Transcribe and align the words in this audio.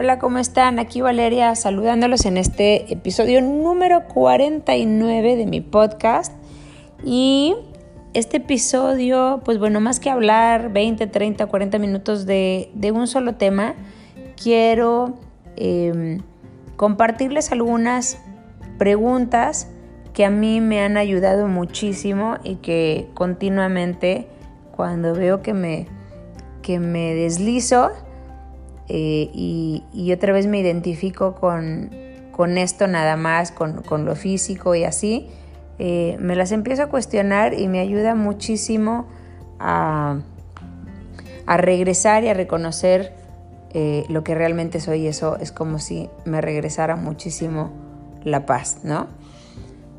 Hola, 0.00 0.20
¿cómo 0.20 0.38
están? 0.38 0.78
Aquí 0.78 1.00
Valeria 1.00 1.56
saludándolos 1.56 2.24
en 2.24 2.36
este 2.36 2.92
episodio 2.92 3.42
número 3.42 4.04
49 4.06 5.34
de 5.34 5.44
mi 5.44 5.60
podcast. 5.60 6.32
Y 7.02 7.56
este 8.14 8.36
episodio, 8.36 9.40
pues 9.44 9.58
bueno, 9.58 9.80
más 9.80 9.98
que 9.98 10.08
hablar 10.08 10.72
20, 10.72 11.08
30, 11.08 11.46
40 11.46 11.78
minutos 11.80 12.26
de, 12.26 12.70
un 12.94 13.08
solo 13.08 13.34
tema, 13.34 13.74
quiero 14.40 15.14
em, 15.56 16.20
compartirles 16.76 17.50
algunas 17.50 18.18
preguntas 18.78 19.66
que 20.12 20.24
a 20.24 20.30
mí 20.30 20.60
me 20.60 20.80
han 20.80 20.96
ayudado 20.96 21.48
muchísimo 21.48 22.36
y 22.44 22.54
que 22.56 23.08
continuamente 23.14 24.28
cuando 24.70 25.12
veo 25.12 25.42
que 25.42 25.54
me, 25.54 25.88
que 26.62 26.78
me 26.78 27.14
deslizo, 27.14 27.90
eh, 28.88 29.30
y, 29.34 30.12
otra 30.12 30.32
vez 30.32 30.46
me 30.46 30.58
identifico 30.58 31.34
con, 31.34 31.90
esto 32.56 32.86
nada 32.86 33.16
más, 33.16 33.52
con, 33.52 34.04
lo 34.04 34.16
físico 34.16 34.74
y 34.74 34.84
así, 34.84 35.28
eh, 35.78 36.16
me 36.18 36.34
las 36.34 36.52
empiezo 36.52 36.84
a 36.84 36.86
cuestionar 36.86 37.54
y 37.54 37.68
me 37.68 37.80
ayuda 37.80 38.14
muchísimo 38.14 39.06
a, 39.58 40.20
regresar 41.46 42.24
y 42.24 42.28
a 42.28 42.34
reconocer 42.34 43.12
eh, 43.74 44.04
lo 44.08 44.24
que 44.24 44.34
realmente 44.34 44.80
soy. 44.80 45.06
Eso 45.06 45.36
es 45.38 45.52
como 45.52 45.78
si 45.78 46.08
me 46.24 46.40
regresara 46.40 46.96
muchísimo 46.96 47.70
la 48.24 48.46
paz, 48.46 48.78
¿no? 48.82 49.06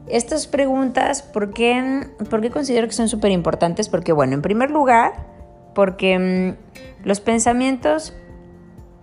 Estas 0.08 0.48
preguntas, 0.48 1.22
¿por 1.22 1.54
qué, 1.54 2.08
¿por 2.30 2.42
qué 2.42 2.50
considero 2.50 2.88
que 2.88 2.94
son 2.94 3.10
súper 3.10 3.32
importantes? 3.32 3.90
Porque, 3.90 4.12
bueno, 4.12 4.34
en 4.34 4.42
primer 4.42 4.72
lugar, 4.72 5.14
porque 5.76 6.18
mm, 6.18 7.06
los 7.08 7.20
pensamientos 7.20 8.14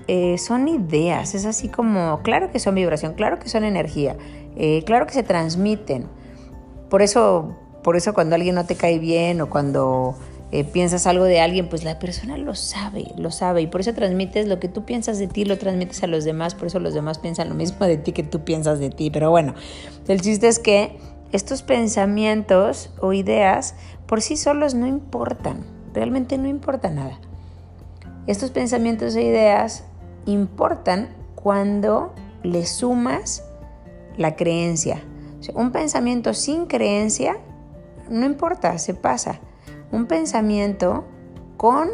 eh, 0.09 0.39
son 0.39 0.69
ideas, 0.69 1.35
es 1.35 1.47
así 1.47 1.69
como, 1.69 2.21
claro 2.23 2.51
que 2.51 2.61
son 2.61 2.75
vibración, 2.77 3.15
claro 3.15 3.39
que 3.39 3.49
son 3.49 3.65
energía, 3.65 4.17
eh, 4.57 4.83
claro 4.85 5.07
que 5.07 5.15
se 5.15 5.23
transmiten. 5.23 6.07
Por 6.89 7.03
eso, 7.03 7.57
por 7.83 7.97
eso 7.97 8.15
cuando 8.15 8.37
alguien 8.37 8.55
no 8.55 8.67
te 8.67 8.77
cae 8.77 8.99
bien 9.01 9.41
o 9.41 9.51
cuando 9.51 10.15
eh, 10.53 10.63
piensas 10.63 11.09
algo 11.09 11.25
de 11.25 11.41
alguien, 11.41 11.69
pues 11.69 11.83
la 11.83 11.99
persona 11.99 12.39
lo 12.39 12.55
sabe, 12.55 13.07
lo 13.17 13.33
sabe 13.33 13.63
y 13.63 13.67
por 13.67 13.81
eso 13.81 13.95
transmites 13.95 14.47
lo 14.47 14.61
que 14.61 14.69
tú 14.69 14.85
piensas 14.85 15.19
de 15.19 15.27
ti, 15.27 15.45
lo 15.45 15.59
transmites 15.59 16.03
a 16.05 16.07
los 16.07 16.25
demás, 16.25 16.55
por 16.55 16.69
eso 16.69 16.79
los 16.79 16.95
demás 16.95 17.19
piensan 17.19 17.49
lo 17.49 17.57
mismo 17.57 17.85
de 17.85 17.97
ti 17.97 18.13
que 18.13 18.23
tú 18.23 18.45
piensas 18.45 18.79
de 18.79 18.91
ti. 18.91 19.11
Pero 19.11 19.31
bueno, 19.31 19.55
el 20.07 20.21
chiste 20.21 20.47
es 20.47 20.61
que 20.61 20.97
estos 21.33 21.63
pensamientos 21.63 22.91
o 23.01 23.13
ideas 23.13 23.75
por 24.07 24.23
sí 24.23 24.37
solos 24.37 24.75
no 24.75 24.87
importan, 24.87 25.65
realmente 25.93 26.39
no 26.39 26.47
importa 26.47 26.91
nada. 26.91 27.19
Estos 28.29 28.51
pensamientos 28.53 29.17
e 29.17 29.23
ideas 29.23 29.85
importan 30.27 31.09
cuando 31.35 32.15
le 32.43 32.67
sumas 32.67 33.45
la 34.17 34.37
creencia. 34.37 35.03
un 35.55 35.71
pensamiento 35.71 36.35
sin 36.35 36.67
creencia 36.67 37.37
no 38.09 38.27
importa, 38.27 38.79
se 38.79 38.95
pasa. 38.95 39.41
Un 39.91 40.07
pensamiento 40.07 41.05
con 41.57 41.91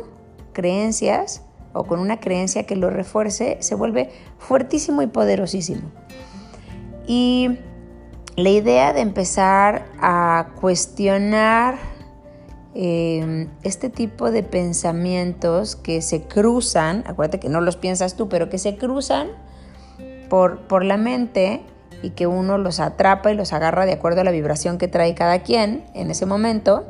creencias 0.53 1.43
o 1.73 1.85
con 1.85 2.01
una 2.01 2.21
creencia 2.21 2.65
que 2.65 2.77
lo 2.77 2.91
refuerce 2.91 3.57
se 3.61 3.75
vuelve 3.75 4.11
fuertísimo 4.39 5.03
y 5.03 5.07
poderosísimo. 5.07 5.91
Y 7.07 7.59
la 8.37 8.51
idea 8.51 8.93
de 8.93 9.01
empezar 9.01 9.87
a 10.01 10.49
cuestionar 10.61 11.79
Em, 12.75 13.49
este 13.63 13.91
tipo 13.91 14.31
de 14.31 14.43
pensamientos 14.43 15.77
que 15.77 16.01
se 16.01 16.23
cruzan, 16.23 17.05
acuérdate 17.07 17.39
que 17.39 17.51
no 17.51 17.61
los 17.61 17.77
piensas 17.77 18.17
tú, 18.17 18.31
pero 18.31 18.49
que 18.49 18.57
se 18.57 18.77
cruzan 18.77 19.29
por, 20.31 20.61
por 20.61 20.83
la 20.83 20.97
mente 20.97 21.61
y 22.03 22.11
que 22.11 22.27
uno 22.27 22.57
los 22.57 22.81
atrapa 22.81 23.31
y 23.31 23.37
los 23.37 23.53
agarra 23.53 23.85
de 23.85 23.93
acuerdo 23.93 24.23
a 24.23 24.25
la 24.25 24.31
vibración 24.31 24.79
que 24.79 24.89
trae 24.89 25.15
cada 25.15 25.43
quien 25.43 25.85
en 25.93 26.11
ese 26.11 26.25
momento, 26.25 26.87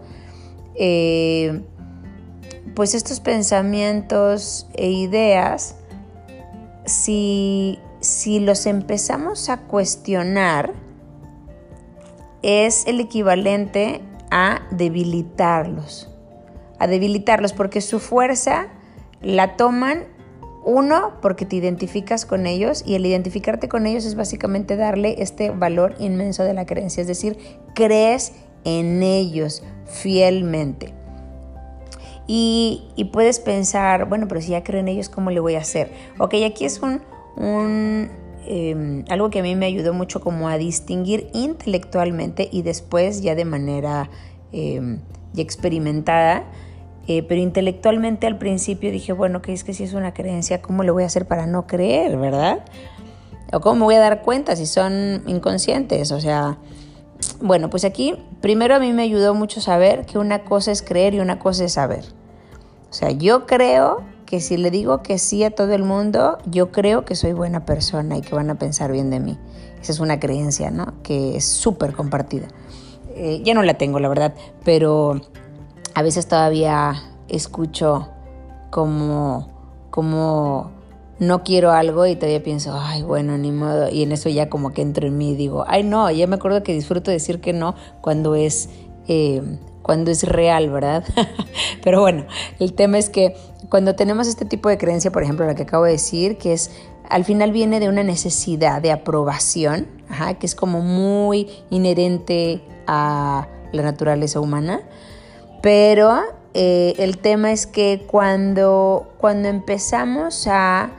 eh, 0.76 1.62
pues 2.76 2.94
estos 2.94 3.18
pensamientos 3.18 4.68
e 4.74 4.88
ideas, 4.88 5.74
si, 6.86 7.80
si 8.00 8.38
los 8.38 8.66
empezamos 8.66 9.48
a 9.48 9.62
cuestionar, 9.62 10.72
es 12.42 12.86
el 12.86 13.00
equivalente 13.00 14.00
a 14.32 14.62
debilitarlos, 14.70 16.08
a 16.78 16.86
debilitarlos 16.86 17.52
porque 17.52 17.82
su 17.82 18.00
fuerza 18.00 18.68
la 19.20 19.56
toman 19.56 20.04
uno 20.64 21.20
porque 21.20 21.44
te 21.44 21.56
identificas 21.56 22.24
con 22.24 22.46
ellos 22.46 22.82
y 22.86 22.94
el 22.94 23.04
identificarte 23.04 23.68
con 23.68 23.86
ellos 23.86 24.06
es 24.06 24.14
básicamente 24.14 24.76
darle 24.76 25.16
este 25.18 25.50
valor 25.50 25.96
inmenso 25.98 26.44
de 26.44 26.54
la 26.54 26.64
creencia, 26.64 27.02
es 27.02 27.08
decir, 27.08 27.36
crees 27.74 28.32
en 28.64 29.02
ellos 29.02 29.62
fielmente. 29.84 30.94
Y, 32.26 33.10
puedes 33.12 33.38
pensar, 33.38 34.08
bueno, 34.08 34.26
pero 34.28 34.40
si 34.40 34.52
ya 34.52 34.64
creo 34.64 34.80
en 34.80 34.88
ellos, 34.88 35.10
¿cómo 35.10 35.30
le 35.30 35.40
voy 35.40 35.56
a 35.56 35.58
hacer? 35.58 35.92
Ok, 36.18 36.36
aquí 36.46 36.64
es 36.64 36.80
un, 36.80 37.02
un 37.36 38.08
Em, 38.46 39.04
algo 39.08 39.30
que 39.30 39.40
a 39.40 39.42
mí 39.42 39.54
me 39.54 39.66
ayudó 39.66 39.94
mucho 39.94 40.20
como 40.20 40.48
a 40.48 40.58
distinguir 40.58 41.28
intelectualmente 41.32 42.48
y 42.50 42.62
después 42.62 43.22
ya 43.22 43.34
de 43.34 43.44
manera 43.44 44.10
em, 44.52 45.00
ya 45.32 45.42
experimentada. 45.42 46.44
Eh, 47.08 47.24
pero 47.24 47.40
intelectualmente 47.40 48.26
al 48.26 48.38
principio 48.38 48.92
dije, 48.92 49.12
bueno, 49.12 49.42
que 49.42 49.52
es 49.52 49.64
que 49.64 49.74
si 49.74 49.82
es 49.84 49.92
una 49.92 50.14
creencia, 50.14 50.62
¿cómo 50.62 50.84
le 50.84 50.92
voy 50.92 51.02
a 51.02 51.06
hacer 51.06 51.26
para 51.26 51.46
no 51.46 51.66
creer, 51.66 52.16
verdad? 52.16 52.64
¿O 53.52 53.60
cómo 53.60 53.76
me 53.76 53.84
voy 53.84 53.94
a 53.96 54.00
dar 54.00 54.22
cuenta 54.22 54.54
si 54.54 54.66
son 54.66 55.22
inconscientes? 55.26 56.12
O 56.12 56.20
sea, 56.20 56.58
bueno, 57.40 57.70
pues 57.70 57.84
aquí 57.84 58.14
primero 58.40 58.76
a 58.76 58.78
mí 58.78 58.92
me 58.92 59.02
ayudó 59.02 59.34
mucho 59.34 59.60
saber 59.60 60.06
que 60.06 60.18
una 60.18 60.44
cosa 60.44 60.70
es 60.70 60.82
creer 60.82 61.14
y 61.14 61.20
una 61.20 61.38
cosa 61.38 61.64
es 61.64 61.72
saber. 61.72 62.04
O 62.88 62.92
sea, 62.92 63.10
yo 63.10 63.46
creo 63.46 64.04
que 64.32 64.40
si 64.40 64.56
le 64.56 64.70
digo 64.70 65.02
que 65.02 65.18
sí 65.18 65.44
a 65.44 65.50
todo 65.50 65.74
el 65.74 65.82
mundo, 65.82 66.38
yo 66.46 66.72
creo 66.72 67.04
que 67.04 67.16
soy 67.16 67.34
buena 67.34 67.66
persona 67.66 68.16
y 68.16 68.22
que 68.22 68.34
van 68.34 68.48
a 68.48 68.54
pensar 68.54 68.90
bien 68.90 69.10
de 69.10 69.20
mí. 69.20 69.36
Esa 69.82 69.92
es 69.92 70.00
una 70.00 70.18
creencia, 70.20 70.70
¿no? 70.70 70.94
Que 71.02 71.36
es 71.36 71.44
súper 71.44 71.92
compartida. 71.92 72.48
Eh, 73.14 73.42
ya 73.44 73.52
no 73.52 73.62
la 73.62 73.74
tengo, 73.74 74.00
la 74.00 74.08
verdad, 74.08 74.32
pero 74.64 75.20
a 75.92 76.00
veces 76.00 76.28
todavía 76.28 76.94
escucho 77.28 78.08
como, 78.70 79.50
como 79.90 80.70
no 81.18 81.44
quiero 81.44 81.70
algo 81.72 82.06
y 82.06 82.16
todavía 82.16 82.42
pienso, 82.42 82.72
ay, 82.74 83.02
bueno, 83.02 83.36
ni 83.36 83.52
modo. 83.52 83.90
Y 83.90 84.02
en 84.02 84.12
eso 84.12 84.30
ya 84.30 84.48
como 84.48 84.72
que 84.72 84.80
entro 84.80 85.06
en 85.06 85.18
mí 85.18 85.32
y 85.32 85.36
digo, 85.36 85.66
ay, 85.68 85.82
no, 85.82 86.10
ya 86.10 86.26
me 86.26 86.36
acuerdo 86.36 86.62
que 86.62 86.72
disfruto 86.72 87.10
decir 87.10 87.42
que 87.42 87.52
no 87.52 87.74
cuando 88.00 88.34
es 88.34 88.70
eh, 89.08 89.42
cuando 89.82 90.10
es 90.10 90.22
real, 90.22 90.70
¿verdad? 90.70 91.04
Pero 91.84 92.00
bueno, 92.00 92.24
el 92.58 92.72
tema 92.72 92.98
es 92.98 93.10
que 93.10 93.34
cuando 93.72 93.94
tenemos 93.94 94.28
este 94.28 94.44
tipo 94.44 94.68
de 94.68 94.76
creencia, 94.76 95.10
por 95.10 95.22
ejemplo, 95.22 95.46
la 95.46 95.54
que 95.54 95.62
acabo 95.62 95.84
de 95.84 95.92
decir, 95.92 96.36
que 96.36 96.52
es 96.52 96.72
al 97.08 97.24
final 97.24 97.52
viene 97.52 97.80
de 97.80 97.88
una 97.88 98.02
necesidad 98.02 98.82
de 98.82 98.92
aprobación, 98.92 99.88
que 100.38 100.44
es 100.44 100.54
como 100.54 100.82
muy 100.82 101.48
inherente 101.70 102.62
a 102.86 103.48
la 103.72 103.82
naturaleza 103.82 104.40
humana, 104.40 104.82
pero 105.62 106.20
eh, 106.52 106.92
el 106.98 107.16
tema 107.16 107.50
es 107.50 107.66
que 107.66 108.04
cuando, 108.06 109.10
cuando 109.16 109.48
empezamos 109.48 110.46
a, 110.48 110.90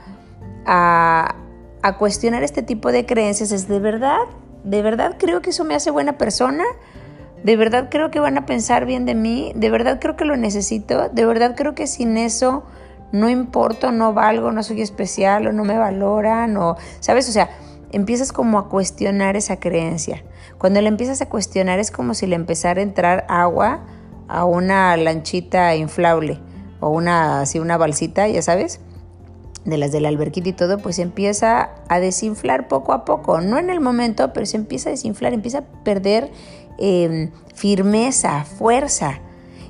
a 0.66 1.96
cuestionar 1.96 2.42
este 2.42 2.64
tipo 2.64 2.90
de 2.90 3.06
creencias, 3.06 3.52
es 3.52 3.68
de 3.68 3.78
verdad, 3.78 4.18
de 4.64 4.82
verdad 4.82 5.14
creo 5.16 5.42
que 5.42 5.50
eso 5.50 5.62
me 5.62 5.76
hace 5.76 5.92
buena 5.92 6.18
persona, 6.18 6.64
de 7.44 7.56
verdad 7.56 7.88
creo 7.90 8.10
que 8.10 8.20
van 8.20 8.38
a 8.38 8.46
pensar 8.46 8.86
bien 8.86 9.04
de 9.04 9.14
mí, 9.14 9.52
de 9.54 9.70
verdad 9.70 10.00
creo 10.00 10.16
que 10.16 10.24
lo 10.24 10.36
necesito, 10.36 11.10
de 11.10 11.26
verdad 11.26 11.54
creo 11.54 11.74
que 11.74 11.86
sin 11.86 12.16
eso 12.16 12.64
no 13.12 13.28
importo, 13.28 13.92
no 13.92 14.14
valgo, 14.14 14.50
no 14.50 14.62
soy 14.62 14.80
especial 14.80 15.46
o 15.46 15.52
no 15.52 15.62
me 15.62 15.76
valoran 15.76 16.56
o, 16.56 16.76
¿sabes? 17.00 17.28
O 17.28 17.32
sea, 17.32 17.50
empiezas 17.92 18.32
como 18.32 18.58
a 18.58 18.68
cuestionar 18.68 19.36
esa 19.36 19.60
creencia. 19.60 20.24
Cuando 20.58 20.80
le 20.80 20.88
empiezas 20.88 21.20
a 21.20 21.28
cuestionar 21.28 21.78
es 21.78 21.90
como 21.90 22.14
si 22.14 22.26
le 22.26 22.34
empezara 22.34 22.80
a 22.80 22.82
entrar 22.82 23.26
agua 23.28 23.84
a 24.26 24.46
una 24.46 24.96
lanchita 24.96 25.76
inflable 25.76 26.40
o 26.80 26.88
una 26.88 27.42
así 27.42 27.58
una 27.58 27.76
balsita, 27.76 28.26
ya 28.26 28.40
sabes, 28.40 28.80
de 29.66 29.78
las 29.78 29.92
del 29.92 30.06
alberquito 30.06 30.48
y 30.48 30.52
todo, 30.54 30.78
pues 30.78 30.98
empieza 30.98 31.70
a 31.88 32.00
desinflar 32.00 32.68
poco 32.68 32.92
a 32.94 33.04
poco, 33.04 33.42
no 33.42 33.58
en 33.58 33.68
el 33.68 33.80
momento, 33.80 34.32
pero 34.32 34.46
se 34.46 34.56
empieza 34.56 34.88
a 34.88 34.92
desinflar, 34.92 35.34
empieza 35.34 35.58
a 35.58 35.84
perder 35.84 36.30
Em, 36.78 37.30
firmeza, 37.54 38.44
fuerza. 38.44 39.20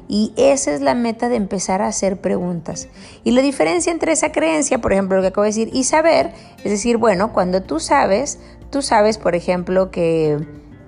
Y 0.09 0.33
esa 0.37 0.73
es 0.73 0.81
la 0.81 0.95
meta 0.95 1.29
de 1.29 1.37
empezar 1.37 1.83
a 1.83 1.89
hacer 1.89 2.21
preguntas. 2.21 2.89
Y 3.25 3.33
la 3.33 3.43
diferencia 3.43 3.93
entre 3.93 4.13
esa 4.13 4.33
creencia, 4.33 4.79
por 4.79 4.93
ejemplo, 4.93 5.17
lo 5.17 5.23
que 5.23 5.29
acabo 5.29 5.43
de 5.43 5.51
decir, 5.51 5.71
y 5.73 5.85
saber, 5.85 6.33
es 6.59 6.71
decir, 6.71 6.99
bueno, 6.99 7.33
cuando 7.33 7.63
tú 7.63 7.81
sabes, 7.81 8.39
tú 8.71 8.83
sabes, 8.83 9.19
por 9.19 9.35
ejemplo, 9.35 9.91
que, 9.91 10.39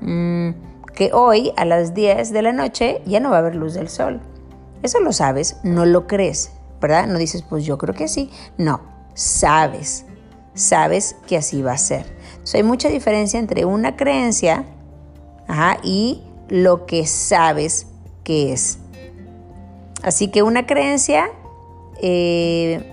mm, 0.00 0.50
que 0.94 1.12
hoy 1.12 1.52
a 1.56 1.64
las 1.64 1.94
10 1.94 2.32
de 2.32 2.42
la 2.42 2.52
noche 2.52 3.02
ya 3.06 3.20
no 3.20 3.30
va 3.30 3.36
a 3.36 3.40
haber 3.40 3.56
luz 3.56 3.74
del 3.74 3.88
sol. 3.88 4.20
Eso 4.82 5.00
lo 5.00 5.12
sabes, 5.12 5.58
no 5.62 5.86
lo 5.86 6.06
crees, 6.06 6.52
¿verdad? 6.80 7.06
No 7.06 7.18
dices, 7.18 7.42
pues 7.42 7.64
yo 7.64 7.78
creo 7.78 7.94
que 7.94 8.08
sí. 8.08 8.30
No, 8.58 8.80
sabes. 9.14 10.04
sabes 10.54 11.16
que 11.26 11.36
así 11.36 11.60
va 11.60 11.72
a 11.72 11.78
ser. 11.78 12.06
Entonces 12.30 12.54
hay 12.54 12.62
mucha 12.62 12.88
diferencia 12.88 13.38
entre 13.38 13.66
una 13.66 13.94
creencia 13.94 14.64
y 15.82 16.22
lo 16.48 16.86
que 16.86 17.06
sabes 17.06 17.86
que 18.24 18.52
es. 18.52 18.78
Así 20.02 20.28
que 20.28 20.42
una 20.42 20.66
creencia, 20.66 21.30
eh, 22.00 22.92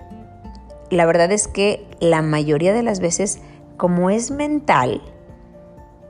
la 0.90 1.06
verdad 1.06 1.32
es 1.32 1.48
que 1.48 1.86
la 2.00 2.22
mayoría 2.22 2.74
de 2.74 2.84
las 2.84 3.00
veces, 3.00 3.40
como 3.78 4.10
es 4.10 4.32
mental, 4.32 5.02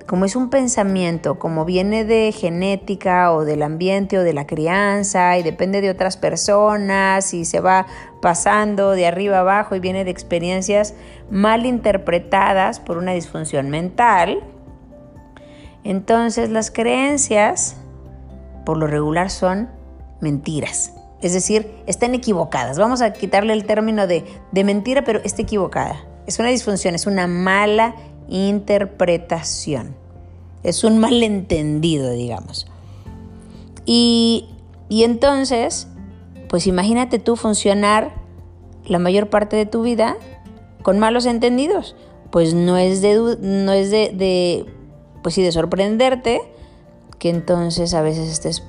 como 0.07 0.25
es 0.25 0.35
un 0.35 0.49
pensamiento, 0.49 1.39
como 1.39 1.65
viene 1.65 2.03
de 2.03 2.31
genética 2.31 3.31
o 3.31 3.45
del 3.45 3.63
ambiente 3.63 4.17
o 4.17 4.23
de 4.23 4.33
la 4.33 4.45
crianza 4.45 5.37
y 5.37 5.43
depende 5.43 5.81
de 5.81 5.89
otras 5.89 6.17
personas 6.17 7.33
y 7.33 7.45
se 7.45 7.61
va 7.61 7.87
pasando 8.21 8.91
de 8.91 9.07
arriba 9.07 9.39
abajo 9.39 9.75
y 9.75 9.79
viene 9.79 10.03
de 10.03 10.11
experiencias 10.11 10.93
mal 11.29 11.65
interpretadas 11.65 12.79
por 12.79 12.97
una 12.97 13.13
disfunción 13.13 13.69
mental, 13.69 14.43
entonces 15.83 16.49
las 16.49 16.71
creencias 16.71 17.75
por 18.65 18.77
lo 18.77 18.87
regular 18.87 19.29
son 19.29 19.69
mentiras. 20.21 20.93
Es 21.21 21.33
decir, 21.33 21.71
están 21.87 22.15
equivocadas. 22.15 22.77
Vamos 22.77 23.01
a 23.01 23.13
quitarle 23.13 23.53
el 23.53 23.65
término 23.65 24.07
de, 24.07 24.25
de 24.51 24.63
mentira, 24.63 25.03
pero 25.03 25.19
está 25.23 25.41
equivocada. 25.41 26.03
Es 26.27 26.39
una 26.39 26.49
disfunción, 26.49 26.95
es 26.95 27.07
una 27.07 27.27
mala 27.27 27.95
interpretación. 28.27 29.95
Es 30.63 30.83
un 30.83 30.97
malentendido, 30.99 32.11
digamos. 32.11 32.67
Y, 33.85 34.49
entonces, 34.89 35.87
pues 36.49 36.67
imagínate 36.67 37.19
tú 37.19 37.35
funcionar 37.35 38.13
la 38.85 38.99
mayor 38.99 39.29
parte 39.29 39.55
de 39.55 39.65
tu 39.65 39.81
vida 39.81 40.17
con 40.81 40.99
malos 40.99 41.25
entendidos. 41.25 41.95
Pues 42.31 42.53
no 42.53 42.77
es 42.77 43.01
de, 43.01 43.37
no 43.41 43.71
es 43.73 43.91
de 43.91 44.65
pues 45.23 45.35
sí, 45.35 45.41
de 45.41 45.51
sorprenderte 45.51 46.41
que 47.17 47.29
entonces 47.29 47.93
a 47.93 48.01
veces 48.01 48.29
estés 48.29 48.63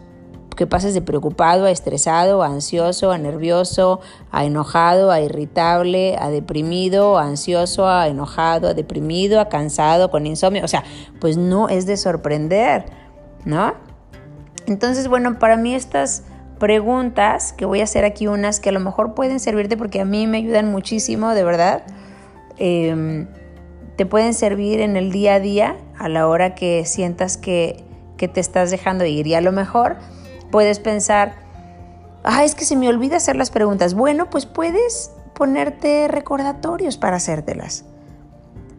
que 0.54 0.66
pases 0.66 0.94
de 0.94 1.02
preocupado 1.02 1.64
a 1.64 1.70
estresado, 1.70 2.42
a 2.42 2.46
ansioso, 2.46 3.10
a 3.10 3.18
nervioso, 3.18 4.00
a 4.30 4.44
enojado, 4.44 5.10
a 5.10 5.20
irritable, 5.20 6.16
a 6.18 6.30
deprimido, 6.30 7.18
a 7.18 7.24
ansioso, 7.24 7.88
a 7.88 8.06
enojado, 8.08 8.68
a 8.68 8.74
deprimido, 8.74 9.40
a 9.40 9.48
cansado, 9.48 10.10
con 10.10 10.26
insomnio. 10.26 10.64
O 10.64 10.68
sea, 10.68 10.84
pues 11.20 11.36
no 11.36 11.68
es 11.68 11.86
de 11.86 11.96
sorprender, 11.96 12.86
¿no? 13.44 13.74
Entonces, 14.66 15.08
bueno, 15.08 15.38
para 15.38 15.56
mí 15.56 15.74
estas 15.74 16.22
preguntas, 16.58 17.52
que 17.52 17.66
voy 17.66 17.80
a 17.80 17.84
hacer 17.84 18.04
aquí 18.04 18.26
unas 18.26 18.60
que 18.60 18.68
a 18.68 18.72
lo 18.72 18.80
mejor 18.80 19.14
pueden 19.14 19.40
servirte 19.40 19.76
porque 19.76 20.00
a 20.00 20.04
mí 20.04 20.26
me 20.26 20.38
ayudan 20.38 20.70
muchísimo, 20.70 21.34
de 21.34 21.44
verdad, 21.44 21.82
em, 22.58 23.26
te 23.96 24.06
pueden 24.06 24.34
servir 24.34 24.80
en 24.80 24.96
el 24.96 25.12
día 25.12 25.34
a 25.34 25.40
día 25.40 25.76
a 25.98 26.08
la 26.08 26.26
hora 26.26 26.54
que 26.54 26.84
sientas 26.84 27.36
que, 27.36 27.84
que 28.16 28.28
te 28.28 28.40
estás 28.40 28.70
dejando 28.70 29.04
ir. 29.04 29.26
Y 29.26 29.34
a 29.34 29.40
lo 29.40 29.52
mejor 29.52 29.96
Puedes 30.54 30.78
pensar, 30.78 31.34
ah, 32.22 32.44
es 32.44 32.54
que 32.54 32.64
se 32.64 32.76
me 32.76 32.88
olvida 32.88 33.16
hacer 33.16 33.34
las 33.34 33.50
preguntas. 33.50 33.94
Bueno, 33.94 34.30
pues 34.30 34.46
puedes 34.46 35.10
ponerte 35.34 36.06
recordatorios 36.06 36.96
para 36.96 37.16
hacértelas. 37.16 37.84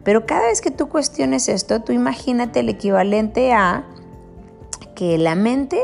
Pero 0.06 0.26
cada 0.26 0.48
vez 0.48 0.62
que 0.62 0.72
tú 0.72 0.88
cuestiones 0.88 1.50
esto, 1.50 1.82
tú 1.82 1.92
imagínate 1.92 2.62
el 2.62 2.70
equivalente 2.70 3.52
a 3.52 3.84
que 4.96 5.18
la 5.18 5.36
mente 5.36 5.82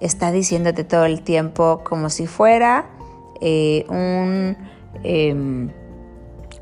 está 0.00 0.32
diciéndote 0.32 0.82
todo 0.82 1.04
el 1.04 1.22
tiempo 1.22 1.82
como 1.84 2.10
si 2.10 2.26
fuera 2.26 2.86
eh, 3.40 3.86
un 3.88 4.56
em, 5.04 5.70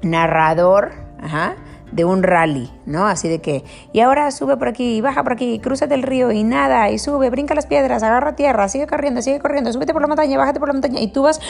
narrador, 0.03 0.93
ajá, 1.23 1.57
de 1.93 2.05
un 2.05 2.23
rally, 2.23 2.71
¿no? 2.87 3.07
Así 3.07 3.29
de 3.29 3.41
que, 3.41 3.65
y 3.93 4.01
ahora 4.01 4.31
sube 4.31 4.57
por 4.57 4.69
aquí, 4.69 5.01
baja 5.01 5.23
por 5.23 5.33
aquí, 5.33 5.59
cruzate 5.59 5.95
el 5.95 6.03
río 6.03 6.31
y 6.33 6.45
nada, 6.45 6.91
y 6.91 6.99
sube, 6.99 7.31
brinca 7.31 7.55
las 7.55 7.67
piedras, 7.67 8.03
agarra 8.03 8.37
tierra, 8.37 8.69
sigue 8.69 8.87
corriendo, 8.87 9.23
sigue 9.23 9.39
corriendo, 9.39 9.73
súbete 9.73 9.93
por 9.93 10.03
la 10.03 10.09
montaña, 10.09 10.37
bájate 10.37 10.59
por 10.59 10.69
la 10.69 10.75
montaña, 10.75 11.01
y 11.01 11.09
tú 11.09 11.23
vas 11.23 11.41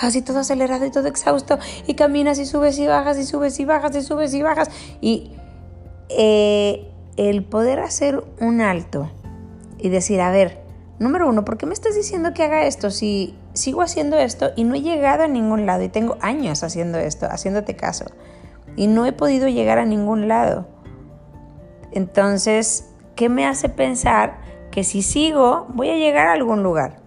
así 0.00 0.22
todo 0.22 0.40
acelerado 0.40 0.84
y 0.86 0.90
todo 0.90 1.08
exhausto, 1.08 1.58
y 1.86 1.94
caminas 1.94 2.38
y 2.38 2.46
subes 2.46 2.78
y 2.78 2.86
bajas 2.86 3.18
y 3.18 3.24
subes 3.24 3.58
y 3.58 3.64
bajas 3.64 3.96
y 3.96 4.02
subes 4.02 4.34
y 4.34 4.42
bajas, 4.42 4.70
y 5.00 5.32
eh, 6.08 6.90
el 7.16 7.44
poder 7.44 7.80
hacer 7.80 8.22
un 8.40 8.60
alto 8.60 9.10
y 9.78 9.88
decir, 9.88 10.20
a 10.20 10.30
ver, 10.30 10.60
número 10.98 11.28
uno, 11.28 11.44
¿por 11.44 11.58
qué 11.58 11.66
me 11.66 11.74
estás 11.74 11.94
diciendo 11.94 12.32
que 12.32 12.44
haga 12.44 12.64
esto 12.64 12.90
si 12.90 13.36
sigo 13.54 13.82
haciendo 13.82 14.16
esto 14.16 14.50
y 14.56 14.64
no 14.64 14.74
he 14.74 14.82
llegado 14.82 15.24
a 15.24 15.28
ningún 15.28 15.66
lado 15.66 15.82
y 15.82 15.88
tengo 15.88 16.16
años 16.20 16.62
haciendo 16.62 16.98
esto, 16.98 17.26
haciéndote 17.26 17.74
caso? 17.76 18.06
Y 18.78 18.86
no 18.86 19.04
he 19.06 19.12
podido 19.12 19.48
llegar 19.48 19.78
a 19.78 19.84
ningún 19.84 20.28
lado. 20.28 20.68
Entonces, 21.90 22.88
¿qué 23.16 23.28
me 23.28 23.44
hace 23.44 23.68
pensar 23.68 24.38
que 24.70 24.84
si 24.84 25.02
sigo 25.02 25.66
voy 25.70 25.90
a 25.90 25.96
llegar 25.96 26.28
a 26.28 26.32
algún 26.32 26.62
lugar? 26.62 27.00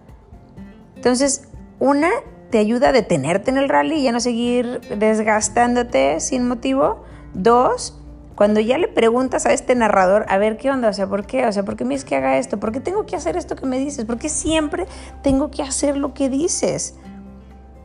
Entonces, 0.96 1.48
una, 1.78 2.10
te 2.50 2.58
ayuda 2.58 2.90
a 2.90 2.92
detenerte 2.92 3.50
en 3.50 3.56
el 3.56 3.70
rally 3.70 3.94
y 3.94 4.02
ya 4.02 4.12
no 4.12 4.20
seguir 4.20 4.82
desgastándote 4.98 6.20
sin 6.20 6.46
motivo. 6.46 7.04
Dos, 7.32 7.98
cuando 8.34 8.60
ya 8.60 8.76
le 8.76 8.88
preguntas 8.88 9.46
a 9.46 9.54
este 9.54 9.74
narrador, 9.74 10.26
a 10.28 10.36
ver 10.36 10.58
qué 10.58 10.70
onda, 10.70 10.90
o 10.90 10.92
sea, 10.92 11.06
¿por 11.06 11.24
qué? 11.24 11.46
O 11.46 11.52
sea, 11.52 11.62
¿por 11.62 11.76
qué 11.76 11.86
me 11.86 11.94
dices 11.94 12.04
que 12.04 12.16
haga 12.16 12.36
esto? 12.36 12.60
¿Por 12.60 12.72
qué 12.72 12.80
tengo 12.80 13.06
que 13.06 13.16
hacer 13.16 13.38
esto 13.38 13.56
que 13.56 13.64
me 13.64 13.78
dices? 13.78 14.04
¿Por 14.04 14.18
qué 14.18 14.28
siempre 14.28 14.86
tengo 15.22 15.50
que 15.50 15.62
hacer 15.62 15.96
lo 15.96 16.12
que 16.12 16.28
dices? 16.28 16.96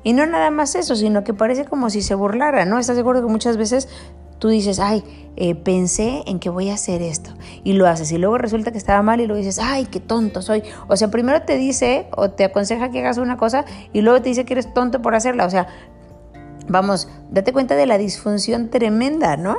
Y 0.08 0.14
no 0.14 0.26
nada 0.26 0.52
más 0.52 0.76
eso, 0.76 0.96
sino 0.96 1.26
que 1.26 1.34
parece 1.34 1.66
como 1.66 1.90
si 1.90 2.02
se 2.02 2.16
burlara, 2.16 2.64
¿no? 2.64 2.80
¿Estás 2.80 2.96
de 2.96 3.02
acuerdo 3.02 3.24
que 3.24 3.30
muchas 3.30 3.58
veces 3.58 3.90
tú 4.40 4.48
dices, 4.48 4.80
ay, 4.80 5.04
eh, 5.36 5.54
pensé 5.54 6.24
en 6.28 6.40
que 6.40 6.50
voy 6.50 6.70
a 6.70 6.76
hacer 6.76 7.02
esto 7.02 7.32
y 7.66 7.74
lo 7.74 7.88
haces 7.88 8.14
y 8.14 8.18
luego 8.18 8.38
resulta 8.38 8.72
que 8.72 8.78
estaba 8.78 9.02
mal 9.02 9.20
y 9.20 9.28
luego 9.28 9.38
dices, 9.38 9.60
ay, 9.62 9.86
qué 9.86 10.00
tonto 10.00 10.42
soy. 10.42 10.64
O 10.88 10.96
sea, 10.96 11.12
primero 11.12 11.42
te 11.42 11.58
dice 11.58 12.08
o 12.16 12.32
te 12.32 12.46
aconseja 12.46 12.90
que 12.90 13.00
hagas 13.00 13.18
una 13.18 13.36
cosa 13.36 13.66
y 13.92 14.00
luego 14.00 14.22
te 14.22 14.30
dice 14.30 14.46
que 14.46 14.54
eres 14.54 14.74
tonto 14.74 15.02
por 15.02 15.14
hacerla. 15.14 15.46
O 15.46 15.50
sea, 15.50 15.68
vamos, 16.70 17.10
date 17.30 17.52
cuenta 17.52 17.76
de 17.76 17.86
la 17.86 17.98
disfunción 17.98 18.70
tremenda, 18.70 19.36
¿no? 19.36 19.58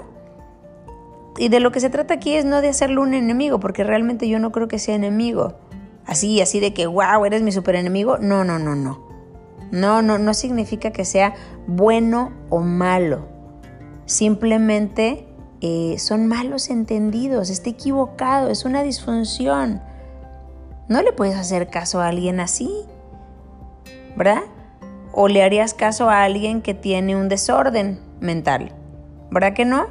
Y 1.37 1.51
de 1.51 1.61
lo 1.61 1.73
que 1.73 1.81
se 1.81 1.91
trata 1.91 2.15
aquí 2.15 2.37
es 2.37 2.47
no 2.47 2.63
de 2.63 2.71
hacerlo 2.71 3.03
un 3.03 3.13
enemigo, 3.13 3.61
porque 3.61 3.85
realmente 3.85 4.27
yo 4.31 4.39
no 4.39 4.51
creo 4.51 4.67
que 4.67 4.79
sea 4.79 4.95
enemigo. 4.95 5.59
Así, 6.07 6.41
así 6.41 6.59
de 6.59 6.73
que, 6.73 6.87
wow, 6.87 7.23
eres 7.27 7.43
mi 7.43 7.53
super 7.53 7.75
enemigo. 7.75 8.17
No, 8.17 8.45
no, 8.45 8.59
no, 8.59 8.75
no. 8.75 9.08
No, 9.71 10.03
no, 10.03 10.19
no 10.19 10.35
significa 10.35 10.91
que 10.91 11.05
sea 11.05 11.35
bueno 11.67 12.33
o 12.49 12.61
malo. 12.61 13.29
Simplemente 14.07 15.29
eh, 15.61 15.97
son 15.99 16.27
malos 16.27 16.71
entendidos, 16.71 17.51
está 17.51 17.71
equivocado, 17.71 18.49
es 18.49 18.65
una 18.65 18.83
disfunción. 18.83 19.83
No 20.89 21.03
le 21.03 21.13
puedes 21.13 21.37
hacer 21.37 21.69
caso 21.69 22.01
a 22.01 22.09
alguien 22.09 22.41
así, 22.41 22.71
¿verdad? 24.17 24.43
O 25.13 25.29
le 25.29 25.43
harías 25.43 25.75
caso 25.75 26.09
a 26.09 26.23
alguien 26.23 26.63
que 26.63 26.75
tiene 26.75 27.17
un 27.17 27.29
desorden 27.29 28.01
mental, 28.21 28.73
¿verdad 29.31 29.53
que 29.53 29.65
no? 29.65 29.87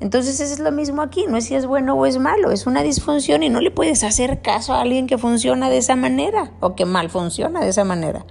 Entonces 0.00 0.40
es 0.40 0.58
lo 0.60 0.70
mismo 0.70 1.02
aquí, 1.02 1.24
no 1.28 1.36
es 1.36 1.46
si 1.46 1.54
es 1.54 1.66
bueno 1.66 1.94
o 1.94 2.06
es 2.06 2.18
malo, 2.18 2.50
es 2.50 2.66
una 2.66 2.82
disfunción 2.82 3.42
y 3.42 3.48
no 3.48 3.60
le 3.60 3.70
puedes 3.70 4.04
hacer 4.04 4.42
caso 4.42 4.74
a 4.74 4.82
alguien 4.82 5.06
que 5.06 5.18
funciona 5.18 5.70
de 5.70 5.78
esa 5.78 5.96
manera 5.96 6.52
o 6.60 6.74
que 6.74 6.84
mal 6.84 7.10
funciona 7.10 7.60
de 7.60 7.68
esa 7.68 7.84
manera. 7.84 8.24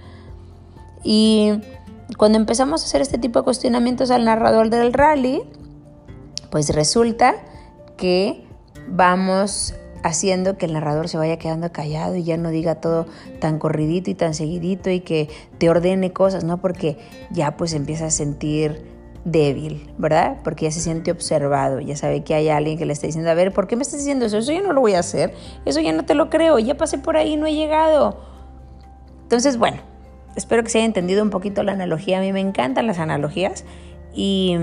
Y 1.02 1.60
cuando 2.16 2.38
empezamos 2.38 2.82
a 2.82 2.86
hacer 2.86 3.00
este 3.00 3.18
tipo 3.18 3.40
de 3.40 3.44
cuestionamientos 3.44 4.10
al 4.10 4.24
narrador 4.24 4.70
del 4.70 4.92
rally, 4.92 5.42
pues 6.50 6.70
resulta 6.70 7.34
que 7.96 8.46
vamos 8.88 9.74
haciendo 10.02 10.56
que 10.56 10.66
el 10.66 10.72
narrador 10.72 11.08
se 11.08 11.18
vaya 11.18 11.38
quedando 11.38 11.70
callado 11.72 12.14
y 12.14 12.24
ya 12.24 12.36
no 12.36 12.50
diga 12.50 12.76
todo 12.76 13.06
tan 13.40 13.58
corridito 13.58 14.10
y 14.10 14.14
tan 14.14 14.34
seguidito 14.34 14.90
y 14.90 15.00
que 15.00 15.28
te 15.58 15.68
ordene 15.68 16.12
cosas, 16.12 16.44
¿no? 16.44 16.58
Porque 16.58 16.98
ya 17.30 17.56
pues 17.56 17.72
empieza 17.72 18.06
a 18.06 18.10
sentir 18.10 18.86
débil, 19.24 19.92
¿verdad? 19.98 20.38
Porque 20.44 20.66
ya 20.66 20.70
se 20.70 20.80
siente 20.80 21.10
observado, 21.10 21.80
ya 21.80 21.96
sabe 21.96 22.22
que 22.22 22.34
hay 22.34 22.48
alguien 22.48 22.78
que 22.78 22.86
le 22.86 22.92
está 22.92 23.06
diciendo, 23.06 23.30
a 23.30 23.34
ver, 23.34 23.52
¿por 23.52 23.66
qué 23.66 23.76
me 23.76 23.82
estás 23.82 23.98
diciendo 23.98 24.24
eso? 24.24 24.38
Eso 24.38 24.52
ya 24.52 24.62
no 24.62 24.72
lo 24.72 24.80
voy 24.80 24.94
a 24.94 25.00
hacer, 25.00 25.34
eso 25.64 25.80
ya 25.80 25.92
no 25.92 26.04
te 26.04 26.14
lo 26.14 26.30
creo, 26.30 26.58
ya 26.58 26.76
pasé 26.76 26.98
por 26.98 27.16
ahí, 27.16 27.36
no 27.36 27.46
he 27.46 27.54
llegado. 27.54 28.20
Entonces, 29.22 29.58
bueno, 29.58 29.78
espero 30.36 30.62
que 30.62 30.70
se 30.70 30.78
haya 30.78 30.86
entendido 30.86 31.22
un 31.22 31.30
poquito 31.30 31.62
la 31.62 31.72
analogía. 31.72 32.18
A 32.18 32.20
mí 32.20 32.32
me 32.32 32.40
encantan 32.40 32.86
las 32.86 32.98
analogías 32.98 33.64
y, 34.14 34.56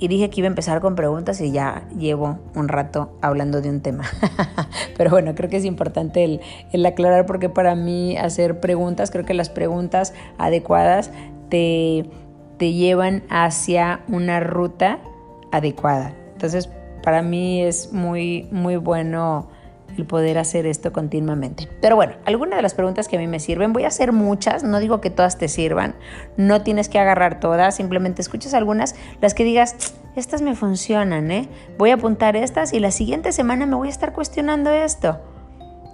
dije 0.00 0.30
que 0.30 0.40
iba 0.40 0.46
a 0.46 0.50
empezar 0.50 0.80
con 0.80 0.96
preguntas 0.96 1.40
y 1.40 1.52
ya 1.52 1.88
llevo 1.96 2.40
un 2.54 2.68
rato 2.68 3.16
hablando 3.22 3.60
de 3.60 3.70
un 3.70 3.80
tema. 3.80 4.04
Pero 4.96 5.10
bueno, 5.10 5.34
creo 5.34 5.48
que 5.48 5.58
es 5.58 5.64
importante 5.64 6.24
el, 6.24 6.40
el 6.72 6.84
aclarar 6.84 7.24
porque 7.24 7.48
para 7.48 7.74
mí 7.76 8.16
hacer 8.16 8.60
preguntas, 8.60 9.10
creo 9.10 9.24
que 9.24 9.34
las 9.34 9.48
preguntas 9.48 10.12
adecuadas 10.38 11.10
te, 11.50 12.10
te 12.58 12.72
llevan 12.72 13.22
hacia 13.28 14.00
una 14.08 14.40
ruta 14.40 14.98
adecuada. 15.52 16.14
Entonces, 16.32 16.68
para 17.02 17.22
mí 17.22 17.62
es 17.62 17.92
muy, 17.92 18.48
muy 18.50 18.76
bueno 18.76 19.48
el 19.96 20.06
poder 20.06 20.38
hacer 20.38 20.66
esto 20.66 20.92
continuamente. 20.92 21.68
Pero 21.80 21.96
bueno, 21.96 22.14
algunas 22.24 22.56
de 22.56 22.62
las 22.62 22.74
preguntas 22.74 23.08
que 23.08 23.16
a 23.16 23.18
mí 23.18 23.26
me 23.26 23.40
sirven, 23.40 23.72
voy 23.72 23.84
a 23.84 23.88
hacer 23.88 24.12
muchas, 24.12 24.64
no 24.64 24.80
digo 24.80 25.00
que 25.00 25.10
todas 25.10 25.38
te 25.38 25.48
sirvan, 25.48 25.94
no 26.36 26.62
tienes 26.62 26.88
que 26.88 26.98
agarrar 26.98 27.40
todas, 27.40 27.76
simplemente 27.76 28.22
escuchas 28.22 28.54
algunas, 28.54 28.94
las 29.20 29.34
que 29.34 29.44
digas, 29.44 29.94
estas 30.16 30.42
me 30.42 30.54
funcionan, 30.54 31.30
¿eh? 31.30 31.48
Voy 31.78 31.90
a 31.90 31.94
apuntar 31.94 32.36
estas 32.36 32.72
y 32.72 32.80
la 32.80 32.90
siguiente 32.90 33.32
semana 33.32 33.66
me 33.66 33.76
voy 33.76 33.88
a 33.88 33.90
estar 33.90 34.12
cuestionando 34.12 34.70
esto. 34.70 35.20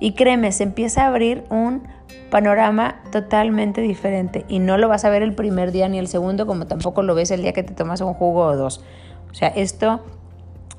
Y 0.00 0.12
créeme, 0.12 0.52
se 0.52 0.62
empieza 0.62 1.02
a 1.02 1.06
abrir 1.08 1.44
un 1.50 1.82
panorama 2.30 3.00
totalmente 3.10 3.80
diferente 3.80 4.44
y 4.48 4.58
no 4.58 4.78
lo 4.78 4.88
vas 4.88 5.04
a 5.04 5.10
ver 5.10 5.22
el 5.22 5.34
primer 5.34 5.72
día 5.72 5.88
ni 5.88 5.98
el 5.98 6.08
segundo 6.08 6.46
como 6.46 6.66
tampoco 6.66 7.02
lo 7.02 7.14
ves 7.14 7.30
el 7.30 7.42
día 7.42 7.52
que 7.52 7.62
te 7.62 7.74
tomas 7.74 8.00
un 8.00 8.14
jugo 8.14 8.44
o 8.44 8.56
dos. 8.56 8.84
O 9.30 9.34
sea, 9.34 9.48
esto, 9.48 10.04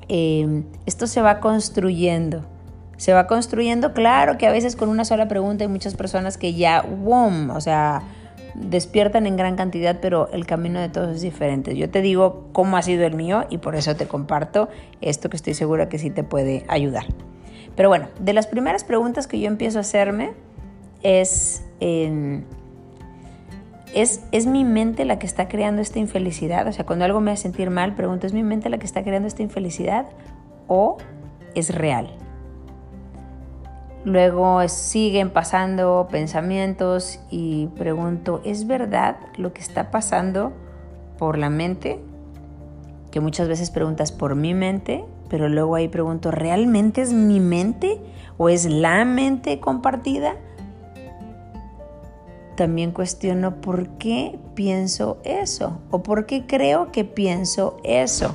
eh, 0.08 0.64
esto 0.86 1.06
se 1.06 1.22
va 1.22 1.40
construyendo 1.40 2.44
se 3.00 3.14
va 3.14 3.26
construyendo. 3.26 3.94
Claro 3.94 4.36
que 4.36 4.46
a 4.46 4.52
veces 4.52 4.76
con 4.76 4.90
una 4.90 5.06
sola 5.06 5.26
pregunta 5.26 5.64
hay 5.64 5.68
muchas 5.68 5.94
personas 5.94 6.36
que 6.36 6.52
ya, 6.52 6.82
¡boom! 6.82 7.48
O 7.48 7.58
sea, 7.62 8.02
despiertan 8.54 9.26
en 9.26 9.38
gran 9.38 9.56
cantidad, 9.56 10.00
pero 10.02 10.28
el 10.34 10.44
camino 10.44 10.78
de 10.78 10.90
todos 10.90 11.16
es 11.16 11.22
diferente. 11.22 11.74
Yo 11.74 11.88
te 11.88 12.02
digo 12.02 12.48
cómo 12.52 12.76
ha 12.76 12.82
sido 12.82 13.06
el 13.06 13.14
mío 13.14 13.46
y 13.48 13.56
por 13.56 13.74
eso 13.74 13.96
te 13.96 14.06
comparto 14.06 14.68
esto 15.00 15.30
que 15.30 15.38
estoy 15.38 15.54
segura 15.54 15.88
que 15.88 15.98
sí 15.98 16.10
te 16.10 16.24
puede 16.24 16.66
ayudar. 16.68 17.06
Pero 17.74 17.88
bueno, 17.88 18.08
de 18.18 18.34
las 18.34 18.46
primeras 18.46 18.84
preguntas 18.84 19.26
que 19.26 19.40
yo 19.40 19.46
empiezo 19.46 19.78
a 19.78 19.80
hacerme 19.80 20.34
es, 21.02 21.64
es, 23.94 24.20
¿es 24.30 24.46
mi 24.46 24.66
mente 24.66 25.06
la 25.06 25.18
que 25.18 25.24
está 25.24 25.48
creando 25.48 25.80
esta 25.80 26.00
infelicidad? 26.00 26.68
O 26.68 26.72
sea, 26.74 26.84
cuando 26.84 27.06
algo 27.06 27.22
me 27.22 27.30
hace 27.30 27.44
sentir 27.44 27.70
mal, 27.70 27.94
pregunto, 27.94 28.26
¿es 28.26 28.34
mi 28.34 28.42
mente 28.42 28.68
la 28.68 28.76
que 28.76 28.84
está 28.84 29.02
creando 29.02 29.26
esta 29.26 29.42
infelicidad 29.42 30.04
o 30.68 30.98
es 31.54 31.74
real? 31.74 32.14
Luego 34.04 34.66
siguen 34.68 35.28
pasando 35.28 36.08
pensamientos 36.10 37.20
y 37.30 37.66
pregunto, 37.76 38.40
¿es 38.44 38.66
verdad 38.66 39.16
lo 39.36 39.52
que 39.52 39.60
está 39.60 39.90
pasando 39.90 40.52
por 41.18 41.36
la 41.36 41.50
mente? 41.50 42.00
Que 43.10 43.20
muchas 43.20 43.46
veces 43.46 43.70
preguntas 43.70 44.10
por 44.10 44.36
mi 44.36 44.54
mente, 44.54 45.04
pero 45.28 45.50
luego 45.50 45.74
ahí 45.74 45.88
pregunto, 45.88 46.30
¿realmente 46.30 47.02
es 47.02 47.12
mi 47.12 47.40
mente 47.40 48.00
o 48.38 48.48
es 48.48 48.64
la 48.64 49.04
mente 49.04 49.60
compartida? 49.60 50.34
También 52.56 52.92
cuestiono 52.92 53.60
por 53.60 53.88
qué 53.98 54.38
pienso 54.54 55.18
eso 55.24 55.78
o 55.90 56.02
por 56.02 56.24
qué 56.24 56.46
creo 56.46 56.90
que 56.90 57.04
pienso 57.04 57.76
eso. 57.84 58.34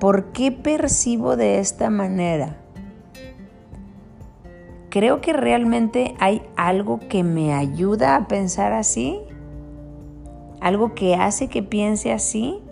¿Por 0.00 0.32
qué 0.32 0.50
percibo 0.50 1.36
de 1.36 1.58
esta 1.58 1.90
manera? 1.90 2.56
Creo 4.96 5.20
que 5.20 5.34
realmente 5.34 6.14
hay 6.20 6.40
algo 6.56 7.00
que 7.10 7.22
me 7.22 7.52
ayuda 7.52 8.16
a 8.16 8.28
pensar 8.28 8.72
así, 8.72 9.20
algo 10.62 10.94
que 10.94 11.16
hace 11.16 11.48
que 11.48 11.62
piense 11.62 12.12
así. 12.12 12.62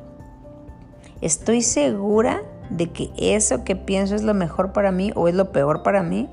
Estoy 1.20 1.60
segura 1.60 2.40
de 2.70 2.90
que 2.90 3.10
eso 3.18 3.62
que 3.62 3.76
pienso 3.76 4.14
es 4.14 4.22
lo 4.22 4.32
mejor 4.32 4.72
para 4.72 4.90
mí 4.90 5.12
o 5.14 5.28
es 5.28 5.34
lo 5.34 5.52
peor 5.52 5.82
para 5.82 6.02
mí. 6.02 6.30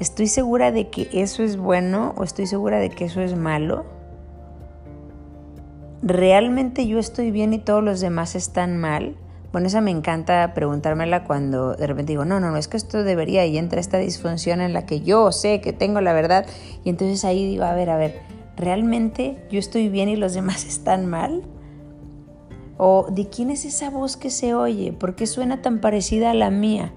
Estoy 0.00 0.26
segura 0.26 0.72
de 0.72 0.88
que 0.88 1.10
eso 1.12 1.42
es 1.42 1.58
bueno 1.58 2.14
o 2.16 2.24
estoy 2.24 2.46
segura 2.46 2.78
de 2.78 2.88
que 2.88 3.04
eso 3.04 3.20
es 3.20 3.36
malo. 3.36 3.84
¿Realmente 6.00 6.86
yo 6.86 6.98
estoy 6.98 7.30
bien 7.30 7.52
y 7.52 7.58
todos 7.58 7.84
los 7.84 8.00
demás 8.00 8.34
están 8.34 8.78
mal? 8.78 9.16
Bueno, 9.54 9.68
esa 9.68 9.80
me 9.80 9.92
encanta 9.92 10.52
preguntármela 10.52 11.22
cuando 11.22 11.76
de 11.76 11.86
repente 11.86 12.10
digo, 12.10 12.24
no, 12.24 12.40
no, 12.40 12.50
no, 12.50 12.56
es 12.56 12.66
que 12.66 12.76
esto 12.76 13.04
debería 13.04 13.46
y 13.46 13.56
entra 13.56 13.78
esta 13.78 13.98
disfunción 13.98 14.60
en 14.60 14.72
la 14.72 14.84
que 14.84 15.02
yo 15.02 15.30
sé 15.30 15.60
que 15.60 15.72
tengo 15.72 16.00
la 16.00 16.12
verdad 16.12 16.44
y 16.82 16.88
entonces 16.88 17.24
ahí 17.24 17.46
digo, 17.46 17.62
a 17.62 17.72
ver, 17.72 17.88
a 17.88 17.96
ver, 17.96 18.18
¿realmente 18.56 19.46
yo 19.52 19.60
estoy 19.60 19.88
bien 19.88 20.08
y 20.08 20.16
los 20.16 20.34
demás 20.34 20.64
están 20.68 21.06
mal? 21.06 21.44
¿O 22.78 23.06
de 23.08 23.28
quién 23.28 23.48
es 23.52 23.64
esa 23.64 23.90
voz 23.90 24.16
que 24.16 24.28
se 24.28 24.56
oye? 24.56 24.92
¿Por 24.92 25.14
qué 25.14 25.28
suena 25.28 25.62
tan 25.62 25.78
parecida 25.80 26.32
a 26.32 26.34
la 26.34 26.50
mía? 26.50 26.92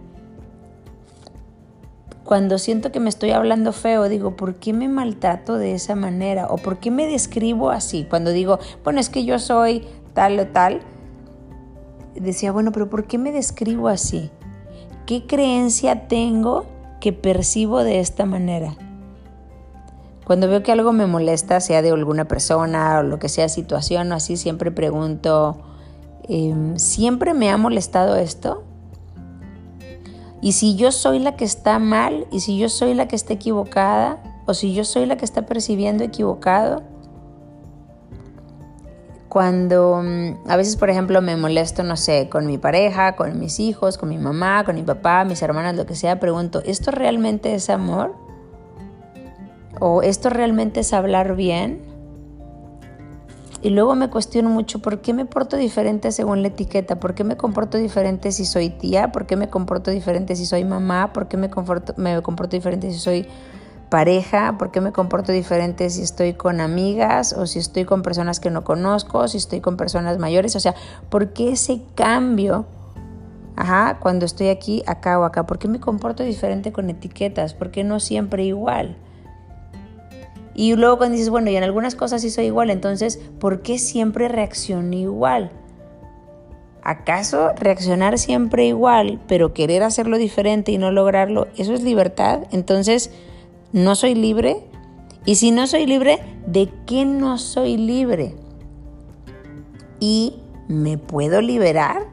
Cuando 2.24 2.58
siento 2.58 2.92
que 2.92 3.00
me 3.00 3.10
estoy 3.10 3.30
hablando 3.34 3.72
feo, 3.72 4.10
digo, 4.10 4.36
¿por 4.36 4.56
qué 4.56 4.74
me 4.74 4.90
maltrato 4.90 5.60
de 5.60 5.76
esa 5.76 5.94
manera? 5.94 6.48
¿O 6.48 6.58
por 6.58 6.80
qué 6.80 6.90
me 6.90 7.06
describo 7.06 7.70
así? 7.70 8.08
Cuando 8.10 8.32
digo, 8.32 8.58
bueno, 8.84 9.00
es 9.00 9.10
que 9.10 9.26
yo 9.26 9.38
soy 9.38 9.86
tal 10.16 10.40
o 10.40 10.48
tal, 10.48 10.82
decía, 12.20 12.52
bueno, 12.52 12.72
pero 12.72 12.90
¿por 12.90 13.06
qué 13.06 13.18
me 13.18 13.32
describo 13.32 13.88
así? 13.88 14.32
¿Qué 15.06 15.26
creencia 15.26 16.08
tengo 16.08 16.66
que 17.00 17.14
percibo 17.14 17.84
de 17.84 18.00
esta 18.00 18.26
manera? 18.26 18.76
Cuando 20.26 20.50
veo 20.50 20.62
que 20.62 20.74
algo 20.74 20.92
me 20.92 21.08
molesta, 21.08 21.62
sea 21.62 21.82
de 21.82 21.92
alguna 21.92 22.26
persona 22.26 23.00
o 23.00 23.04
lo 23.04 23.18
que 23.18 23.30
sea 23.30 23.48
situación 23.48 24.12
o 24.12 24.16
así, 24.16 24.36
siempre 24.36 24.72
pregunto, 24.72 25.58
em, 26.28 26.78
¿siempre 26.78 27.34
me 27.34 27.50
ha 27.50 27.56
molestado 27.56 28.18
esto? 28.18 28.64
Y 30.42 30.52
si 30.52 30.76
yo 30.76 30.92
soy 30.92 31.20
la 31.20 31.36
que 31.36 31.46
está 31.46 31.80
mal, 31.80 32.28
y 32.30 32.42
si 32.42 32.58
yo 32.58 32.68
soy 32.68 32.94
la 32.94 33.08
que 33.08 33.16
está 33.16 33.34
equivocada, 33.34 34.22
o 34.46 34.54
si 34.54 34.74
yo 34.74 34.84
soy 34.84 35.06
la 35.06 35.16
que 35.18 35.26
está 35.26 35.46
percibiendo 35.46 36.04
equivocado, 36.04 36.84
cuando 39.30 40.02
mm, 40.04 40.50
a 40.50 40.58
veces, 40.58 40.76
por 40.78 40.90
ejemplo, 40.90 41.22
me 41.22 41.36
molesto, 41.36 41.84
no 41.84 41.98
sé, 41.98 42.30
con 42.30 42.46
mi 42.46 42.58
pareja, 42.58 43.16
con 43.16 43.40
mis 43.40 43.60
hijos, 43.60 43.98
con 43.98 44.10
mi 44.10 44.18
mamá, 44.18 44.64
con 44.64 44.76
mi 44.76 44.84
papá, 44.84 45.26
mis 45.26 45.42
hermanas, 45.42 45.76
lo 45.76 45.86
que 45.86 45.96
sea, 45.96 46.20
pregunto, 46.20 46.62
¿esto 46.66 46.92
realmente 46.92 47.54
es 47.54 47.70
amor? 47.70 48.16
¿O 49.80 50.02
esto 50.02 50.30
realmente 50.30 50.80
es 50.80 50.94
hablar 50.94 51.36
bien? 51.36 51.82
Y 53.62 53.72
luego 53.72 53.96
me 53.96 54.10
cuestiono 54.10 54.50
mucho 54.50 54.80
por 54.80 55.02
qué 55.02 55.14
me 55.14 55.26
porto 55.26 55.58
diferente 55.58 56.12
según 56.12 56.42
la 56.42 56.50
etiqueta, 56.50 57.00
por 57.00 57.16
qué 57.16 57.24
me 57.24 57.38
comporto 57.38 57.78
diferente 57.78 58.32
si 58.32 58.46
soy 58.46 58.70
tía, 58.70 59.12
por 59.12 59.26
qué 59.26 59.36
me 59.36 59.50
comporto 59.50 59.92
diferente 59.92 60.36
si 60.36 60.46
soy 60.46 60.64
mamá, 60.64 61.12
por 61.12 61.28
qué 61.28 61.38
me 61.38 61.50
comporto, 61.50 61.94
me 61.98 62.22
comporto 62.22 62.56
diferente 62.56 62.92
si 62.92 63.00
soy 63.00 63.28
pareja, 63.90 64.58
por 64.58 64.72
qué 64.72 64.82
me 64.82 64.92
comporto 64.92 65.32
diferente 65.32 65.90
si 65.90 66.02
estoy 66.02 66.34
con 66.34 66.62
amigas 66.62 67.34
o 67.34 67.46
si 67.48 67.60
estoy 67.60 67.86
con 67.86 68.02
personas 68.02 68.40
que 68.40 68.50
no 68.50 68.64
conozco, 68.64 69.28
si 69.28 69.38
estoy 69.38 69.62
con 69.62 69.78
personas 69.78 70.18
mayores, 70.18 70.56
o 70.56 70.60
sea, 70.60 70.76
¿por 71.10 71.34
qué 71.34 71.54
ese 71.54 71.82
cambio? 71.96 72.66
Ajá, 73.56 73.98
cuando 74.00 74.26
estoy 74.26 74.50
aquí, 74.50 74.84
acá 74.86 75.20
o 75.20 75.24
acá, 75.24 75.46
¿por 75.46 75.58
qué 75.58 75.68
me 75.68 75.80
comporto 75.80 76.24
diferente 76.24 76.72
con 76.72 76.90
etiquetas? 76.90 77.54
¿Por 77.54 77.72
qué 77.72 77.84
no 77.84 78.00
siempre 78.00 78.46
igual? 78.46 78.98
Y 80.54 80.76
luego 80.76 80.98
cuando 80.98 81.14
dices, 81.14 81.30
bueno, 81.30 81.50
y 81.50 81.56
en 81.56 81.64
algunas 81.64 81.96
cosas 81.96 82.22
sí 82.22 82.30
soy 82.30 82.46
igual, 82.46 82.70
entonces, 82.70 83.20
¿por 83.40 83.62
qué 83.62 83.78
siempre 83.78 84.28
reacciono 84.28 84.96
igual? 84.96 85.52
¿Acaso 86.84 87.52
reaccionar 87.56 88.18
siempre 88.18 88.66
igual, 88.66 89.20
pero 89.28 89.54
querer 89.54 89.84
hacerlo 89.84 90.18
diferente 90.18 90.72
y 90.72 90.78
no 90.78 90.92
lograrlo, 90.92 91.48
eso 91.58 91.74
es 91.74 91.84
libertad? 91.84 92.44
Entonces, 92.52 93.12
no 93.72 93.96
soy 93.96 94.16
libre. 94.16 94.64
Y 95.26 95.36
si 95.36 95.52
no 95.52 95.68
soy 95.68 95.86
libre, 95.86 96.20
¿de 96.46 96.70
qué 96.86 97.06
no 97.06 97.38
soy 97.38 97.78
libre? 97.78 98.36
¿Y 100.00 100.36
me 100.68 100.98
puedo 100.98 101.42
liberar? 101.42 102.08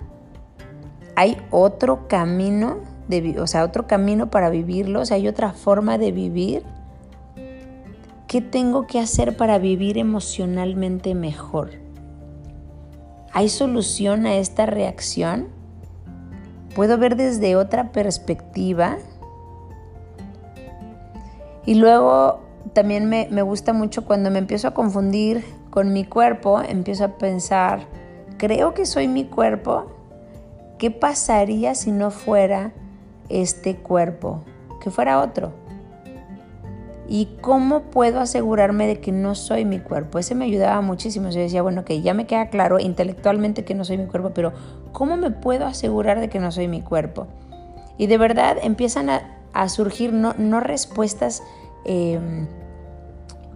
¿Hay 1.16 1.36
otro 1.50 2.08
camino, 2.08 2.78
de, 3.08 3.40
o 3.40 3.46
sea, 3.46 3.64
otro 3.64 3.86
camino 3.86 4.30
para 4.30 4.50
vivirlo? 4.50 5.00
O 5.00 5.04
sea, 5.04 5.16
¿hay 5.16 5.28
otra 5.28 5.52
forma 5.52 5.96
de 5.96 6.10
vivir? 6.10 6.64
¿Qué 8.26 8.40
tengo 8.40 8.88
que 8.88 8.98
hacer 8.98 9.36
para 9.36 9.58
vivir 9.58 9.96
emocionalmente 9.96 11.14
mejor? 11.14 11.70
¿Hay 13.32 13.48
solución 13.48 14.26
a 14.26 14.36
esta 14.36 14.66
reacción? 14.66 15.48
¿Puedo 16.74 16.98
ver 16.98 17.14
desde 17.14 17.54
otra 17.54 17.92
perspectiva? 17.92 18.98
Y 21.66 21.74
luego 21.74 22.40
también 22.72 23.08
me, 23.08 23.42
gusta 23.42 23.72
mucho 23.72 24.04
cuando 24.04 24.30
me 24.30 24.38
empiezo 24.38 24.68
a 24.68 24.74
confundir 24.74 25.44
con 25.70 25.92
mi 25.92 26.04
cuerpo, 26.04 26.60
empiezo 26.60 27.04
a 27.04 27.18
pensar, 27.18 27.86
creo 28.38 28.74
que 28.74 28.86
soy 28.86 29.08
mi 29.08 29.24
cuerpo, 29.24 29.86
¿qué 30.78 30.90
pasaría 30.90 31.74
si 31.74 31.90
no 31.90 32.10
fuera 32.10 32.72
este 33.28 33.76
cuerpo? 33.76 34.44
Que 34.80 34.90
fuera 34.90 35.20
otro. 35.20 35.52
¿Y 37.06 37.36
cómo 37.42 37.82
puedo 37.82 38.20
asegurarme 38.20 38.86
de 38.86 38.98
que 38.98 39.12
no 39.12 39.34
soy 39.34 39.64
mi 39.66 39.78
cuerpo? 39.78 40.18
Ese 40.18 40.34
me 40.34 40.46
ayudaba 40.46 40.80
muchísimo. 40.80 41.28
Yo 41.28 41.40
decía, 41.40 41.60
bueno, 41.60 41.84
que 41.84 42.00
ya 42.00 42.14
me 42.14 42.26
queda 42.26 42.48
claro 42.48 42.78
intelectualmente 42.80 43.64
que 43.64 43.74
no 43.74 43.84
soy 43.84 43.98
mi 43.98 44.06
cuerpo, 44.06 44.30
pero 44.34 44.52
¿cómo 44.92 45.16
me 45.16 45.30
puedo 45.30 45.66
asegurar 45.66 46.20
de 46.20 46.30
que 46.30 46.40
no 46.40 46.50
soy 46.50 46.66
mi 46.66 46.80
cuerpo? 46.80 47.26
Y 47.98 48.06
de 48.06 48.16
verdad 48.16 48.56
empiezan 48.62 49.10
a, 49.10 49.33
a 49.54 49.68
surgir 49.68 50.12
no, 50.12 50.34
no 50.36 50.60
respuestas 50.60 51.42
em, 51.84 52.46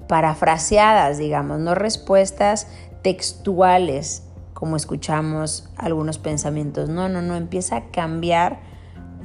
parafraseadas, 0.08 1.18
digamos, 1.18 1.58
no 1.58 1.74
respuestas 1.74 2.68
textuales 3.02 4.22
como 4.54 4.76
escuchamos 4.76 5.68
algunos 5.76 6.18
pensamientos. 6.18 6.88
No, 6.88 7.08
no, 7.08 7.22
no, 7.22 7.36
empieza 7.36 7.76
a 7.76 7.90
cambiar 7.90 8.60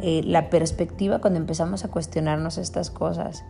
eh, 0.02 0.22
la 0.26 0.50
perspectiva 0.50 1.20
cuando 1.20 1.40
empezamos 1.40 1.86
a 1.86 1.88
cuestionarnos 1.88 2.58
estas 2.58 2.92
cosas. 2.92 3.44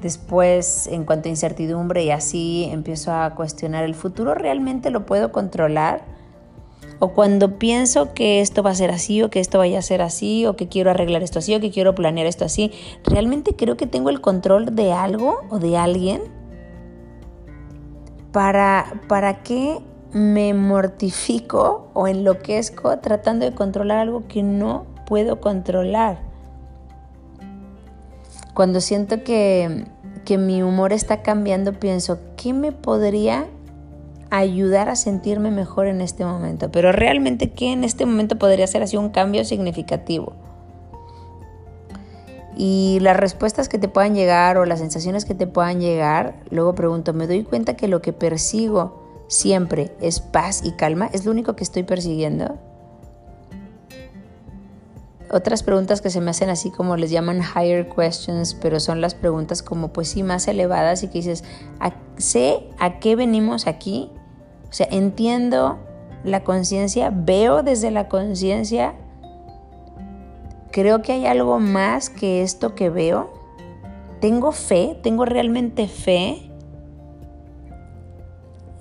Después, 0.00 0.88
en 0.88 1.04
cuanto 1.04 1.28
a 1.28 1.30
incertidumbre 1.30 2.02
y 2.02 2.10
así, 2.10 2.68
empiezo 2.72 3.12
a 3.12 3.34
cuestionar, 3.36 3.84
¿el 3.84 3.94
futuro 3.94 4.34
realmente 4.34 4.90
lo 4.90 5.06
puedo 5.06 5.30
controlar? 5.30 6.02
O 6.98 7.08
cuando 7.08 7.58
pienso 7.58 8.14
que 8.14 8.40
esto 8.40 8.62
va 8.62 8.70
a 8.70 8.74
ser 8.76 8.90
así, 8.92 9.22
o 9.22 9.30
que 9.30 9.40
esto 9.40 9.58
vaya 9.58 9.80
a 9.80 9.82
ser 9.82 10.02
así, 10.02 10.46
o 10.46 10.54
que 10.54 10.68
quiero 10.68 10.90
arreglar 10.90 11.22
esto 11.22 11.40
así, 11.40 11.52
o 11.54 11.60
que 11.60 11.72
quiero 11.72 11.94
planear 11.96 12.28
esto 12.28 12.44
así, 12.44 12.70
¿realmente 13.04 13.56
creo 13.56 13.76
que 13.76 13.88
tengo 13.88 14.08
el 14.08 14.20
control 14.20 14.76
de 14.76 14.92
algo 14.92 15.40
o 15.50 15.58
de 15.58 15.76
alguien? 15.76 16.22
¿Para, 18.30 19.00
para 19.08 19.42
qué 19.42 19.80
me 20.12 20.54
mortifico 20.54 21.90
o 21.92 22.06
enloquezco 22.06 22.96
tratando 22.98 23.46
de 23.46 23.52
controlar 23.52 23.98
algo 23.98 24.28
que 24.28 24.44
no 24.44 24.86
puedo 25.06 25.40
controlar? 25.40 26.20
Cuando 28.54 28.80
siento 28.80 29.24
que, 29.24 29.86
que 30.24 30.38
mi 30.38 30.62
humor 30.62 30.92
está 30.92 31.22
cambiando, 31.22 31.72
pienso, 31.72 32.20
¿qué 32.36 32.52
me 32.52 32.70
podría 32.70 33.48
ayudar 34.38 34.88
a 34.88 34.96
sentirme 34.96 35.50
mejor 35.50 35.86
en 35.86 36.00
este 36.00 36.24
momento? 36.24 36.70
Pero 36.70 36.90
realmente, 36.90 37.50
¿qué 37.50 37.72
en 37.72 37.84
este 37.84 38.06
momento 38.06 38.38
podría 38.38 38.66
ser 38.66 38.82
así 38.82 38.96
un 38.96 39.10
cambio 39.10 39.44
significativo? 39.44 40.32
Y 42.56 42.98
las 43.00 43.16
respuestas 43.16 43.68
que 43.68 43.78
te 43.78 43.88
puedan 43.88 44.14
llegar 44.14 44.56
o 44.58 44.64
las 44.64 44.78
sensaciones 44.80 45.24
que 45.24 45.34
te 45.34 45.46
puedan 45.46 45.80
llegar, 45.80 46.34
luego 46.50 46.74
pregunto, 46.74 47.12
¿me 47.12 47.26
doy 47.26 47.44
cuenta 47.44 47.76
que 47.76 47.88
lo 47.88 48.02
que 48.02 48.12
persigo 48.12 49.02
siempre 49.28 49.94
es 50.00 50.20
paz 50.20 50.62
y 50.64 50.72
calma? 50.72 51.08
¿Es 51.12 51.24
lo 51.24 51.30
único 51.30 51.56
que 51.56 51.64
estoy 51.64 51.82
persiguiendo? 51.82 52.58
Otras 55.30 55.62
preguntas 55.62 56.02
que 56.02 56.10
se 56.10 56.20
me 56.20 56.30
hacen 56.30 56.50
así 56.50 56.70
como 56.70 56.98
les 56.98 57.10
llaman 57.10 57.40
higher 57.40 57.88
questions, 57.88 58.54
pero 58.54 58.80
son 58.80 59.00
las 59.00 59.14
preguntas 59.14 59.62
como 59.62 59.88
pues 59.88 60.08
sí 60.08 60.22
más 60.22 60.46
elevadas 60.46 61.02
y 61.02 61.08
que 61.08 61.18
dices, 61.18 61.44
¿sé 62.18 62.68
a 62.78 62.98
qué 62.98 63.16
venimos 63.16 63.66
aquí? 63.66 64.10
O 64.72 64.74
sea, 64.74 64.88
entiendo 64.90 65.76
la 66.24 66.44
conciencia, 66.44 67.12
veo 67.14 67.62
desde 67.62 67.90
la 67.90 68.08
conciencia, 68.08 68.94
creo 70.70 71.02
que 71.02 71.12
hay 71.12 71.26
algo 71.26 71.60
más 71.60 72.08
que 72.08 72.40
esto 72.40 72.74
que 72.74 72.88
veo. 72.88 73.30
Tengo 74.22 74.50
fe, 74.50 74.98
tengo 75.02 75.26
realmente 75.26 75.88
fe 75.88 76.50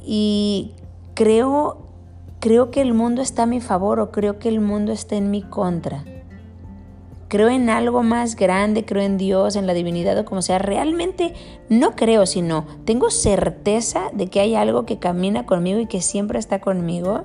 y 0.02 0.76
creo 1.14 1.90
creo 2.40 2.72
que 2.72 2.80
el 2.80 2.94
mundo 2.94 3.22
está 3.22 3.44
a 3.44 3.46
mi 3.46 3.60
favor 3.60 4.00
o 4.00 4.12
creo 4.12 4.40
que 4.40 4.48
el 4.48 4.62
mundo 4.62 4.94
está 4.94 5.18
en 5.18 5.30
mi 5.30 5.42
contra 5.42 6.06
creo 7.32 7.48
en 7.48 7.70
algo 7.70 8.04
más 8.04 8.36
grande, 8.36 8.84
creo 8.84 9.04
en 9.04 9.18
Dios, 9.18 9.56
en 9.56 9.66
la 9.66 9.74
divinidad 9.74 10.20
o 10.20 10.26
como 10.26 10.42
sea, 10.42 10.60
realmente 10.60 11.34
no 11.70 11.96
creo, 11.96 12.26
sino 12.26 12.66
tengo 12.84 13.10
certeza 13.10 14.10
de 14.12 14.28
que 14.28 14.42
hay 14.42 14.54
algo 14.56 14.86
que 14.86 15.00
camina 15.00 15.46
conmigo 15.46 15.80
y 15.80 15.86
que 15.86 16.02
siempre 16.02 16.40
está 16.40 16.60
conmigo. 16.60 17.24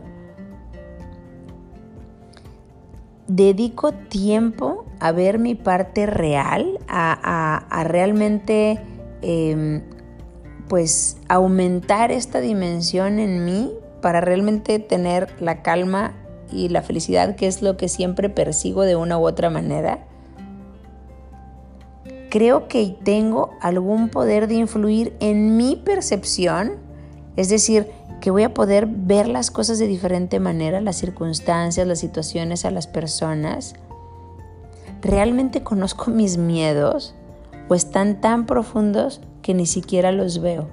Dedico 3.27 3.91
tiempo 3.91 4.85
a 5.01 5.11
ver 5.11 5.41
mi 5.41 5.57
parte 5.57 6.07
real, 6.07 6.79
a, 6.87 7.85
realmente 7.89 8.79
em, 9.23 9.83
pues 10.69 11.17
aumentar 11.29 12.13
esta 12.13 12.39
dimensión 12.39 13.19
en 13.19 13.45
mí 13.45 13.73
para 14.01 14.21
realmente 14.21 14.79
tener 14.79 15.35
la 15.43 15.63
calma 15.63 16.15
y 16.53 16.69
la 16.69 16.83
felicidad, 16.83 17.37
que 17.37 17.47
es 17.47 17.63
lo 17.63 17.77
que 17.77 17.89
siempre 17.89 18.29
persigo 18.29 18.83
de 18.83 18.97
una 18.97 19.19
u 19.19 19.27
otra 19.27 19.51
manera, 19.51 20.07
creo 22.31 22.69
que 22.69 22.97
tengo 23.05 23.51
algún 23.61 24.09
poder 24.09 24.49
de 24.49 24.55
influir 24.55 25.17
en 25.21 25.57
mi 25.57 25.77
percepción, 25.77 26.73
es 27.37 27.49
decir, 27.49 27.91
que 28.21 28.31
voy 28.31 28.43
a 28.43 28.55
poder 28.55 28.87
ver 28.87 29.29
las 29.29 29.51
cosas 29.51 29.79
de 29.79 29.87
diferente 29.87 30.41
manera, 30.41 30.81
las 30.81 30.97
circunstancias, 30.97 31.87
las 31.87 31.99
situaciones, 31.99 32.65
a 32.65 32.71
las 32.71 32.87
personas. 32.87 33.75
¿Realmente 35.03 35.63
conozco 35.63 36.11
mis 36.11 36.39
miedos 36.39 37.15
o 37.69 37.75
están 37.75 38.21
tan 38.21 38.47
profundos 38.47 39.21
que 39.43 39.55
ni 39.55 39.67
siquiera 39.67 40.13
los 40.13 40.41
veo? 40.41 40.69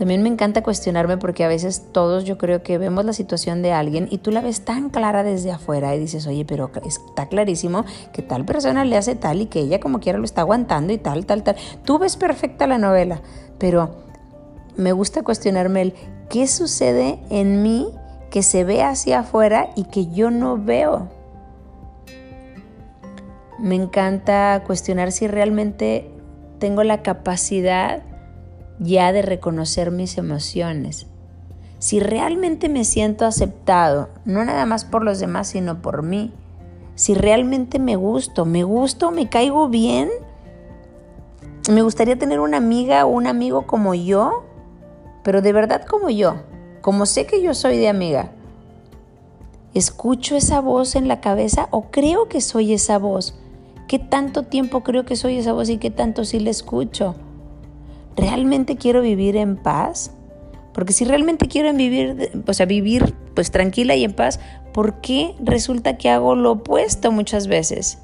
También 0.00 0.22
me 0.22 0.30
encanta 0.30 0.62
cuestionarme 0.62 1.18
porque 1.18 1.44
a 1.44 1.48
veces 1.48 1.88
todos 1.92 2.24
yo 2.24 2.38
creo 2.38 2.62
que 2.62 2.78
vemos 2.78 3.04
la 3.04 3.12
situación 3.12 3.60
de 3.60 3.72
alguien 3.72 4.08
y 4.10 4.16
tú 4.16 4.30
la 4.30 4.40
ves 4.40 4.62
tan 4.62 4.88
clara 4.88 5.22
desde 5.22 5.52
afuera 5.52 5.94
y 5.94 5.98
dices, 5.98 6.26
oye, 6.26 6.46
pero 6.46 6.70
está 6.86 7.28
clarísimo 7.28 7.84
que 8.10 8.22
tal 8.22 8.46
persona 8.46 8.86
le 8.86 8.96
hace 8.96 9.14
tal 9.14 9.42
y 9.42 9.46
que 9.46 9.60
ella 9.60 9.78
como 9.78 10.00
quiera 10.00 10.18
lo 10.18 10.24
está 10.24 10.40
aguantando 10.40 10.94
y 10.94 10.96
tal, 10.96 11.26
tal, 11.26 11.42
tal. 11.42 11.56
Tú 11.84 11.98
ves 11.98 12.16
perfecta 12.16 12.66
la 12.66 12.78
novela, 12.78 13.20
pero 13.58 14.06
me 14.74 14.92
gusta 14.92 15.22
cuestionarme 15.22 15.82
el 15.82 15.94
qué 16.30 16.46
sucede 16.46 17.18
en 17.28 17.62
mí 17.62 17.86
que 18.30 18.42
se 18.42 18.64
ve 18.64 18.82
hacia 18.82 19.18
afuera 19.18 19.68
y 19.76 19.84
que 19.84 20.06
yo 20.06 20.30
no 20.30 20.56
veo. 20.56 21.10
Me 23.58 23.74
encanta 23.74 24.62
cuestionar 24.66 25.12
si 25.12 25.28
realmente 25.28 26.10
tengo 26.58 26.84
la 26.84 27.02
capacidad 27.02 28.02
ya 28.80 29.12
de 29.12 29.22
reconocer 29.22 29.90
mis 29.90 30.18
emociones. 30.18 31.06
Si 31.78 32.00
realmente 32.00 32.68
me 32.68 32.84
siento 32.84 33.24
aceptado, 33.24 34.08
no 34.24 34.44
nada 34.44 34.66
más 34.66 34.84
por 34.84 35.04
los 35.04 35.20
demás, 35.20 35.48
sino 35.48 35.80
por 35.80 36.02
mí. 36.02 36.32
Si 36.94 37.14
realmente 37.14 37.78
me 37.78 37.96
gusto, 37.96 38.44
me 38.44 38.64
gusto, 38.64 39.10
me 39.10 39.28
caigo 39.28 39.68
bien. 39.68 40.10
Me 41.70 41.82
gustaría 41.82 42.18
tener 42.18 42.40
una 42.40 42.56
amiga 42.56 43.06
o 43.06 43.10
un 43.10 43.26
amigo 43.26 43.66
como 43.66 43.94
yo, 43.94 44.44
pero 45.22 45.40
de 45.42 45.52
verdad 45.52 45.86
como 45.86 46.10
yo, 46.10 46.36
como 46.80 47.06
sé 47.06 47.26
que 47.26 47.40
yo 47.42 47.54
soy 47.54 47.78
de 47.78 47.88
amiga. 47.88 48.32
¿Escucho 49.72 50.36
esa 50.36 50.60
voz 50.60 50.96
en 50.96 51.06
la 51.06 51.20
cabeza 51.20 51.68
o 51.70 51.90
creo 51.90 52.28
que 52.28 52.40
soy 52.40 52.72
esa 52.72 52.98
voz? 52.98 53.34
¿Qué 53.86 53.98
tanto 53.98 54.42
tiempo 54.42 54.82
creo 54.82 55.04
que 55.04 55.16
soy 55.16 55.38
esa 55.38 55.52
voz 55.52 55.68
y 55.68 55.78
qué 55.78 55.90
tanto 55.90 56.24
sí 56.24 56.40
la 56.40 56.50
escucho? 56.50 57.14
¿Realmente 58.16 58.76
quiero 58.76 59.02
vivir 59.02 59.36
en 59.36 59.56
paz? 59.56 60.12
Porque 60.72 60.92
si 60.92 61.04
realmente 61.04 61.48
quiero 61.48 61.72
vivir, 61.72 62.30
o 62.46 62.52
sea, 62.52 62.66
vivir 62.66 63.14
pues 63.34 63.50
tranquila 63.50 63.96
y 63.96 64.04
en 64.04 64.12
paz, 64.12 64.40
¿por 64.72 65.00
qué 65.00 65.34
resulta 65.40 65.96
que 65.98 66.10
hago 66.10 66.34
lo 66.34 66.52
opuesto 66.52 67.10
muchas 67.10 67.48
veces? 67.48 67.98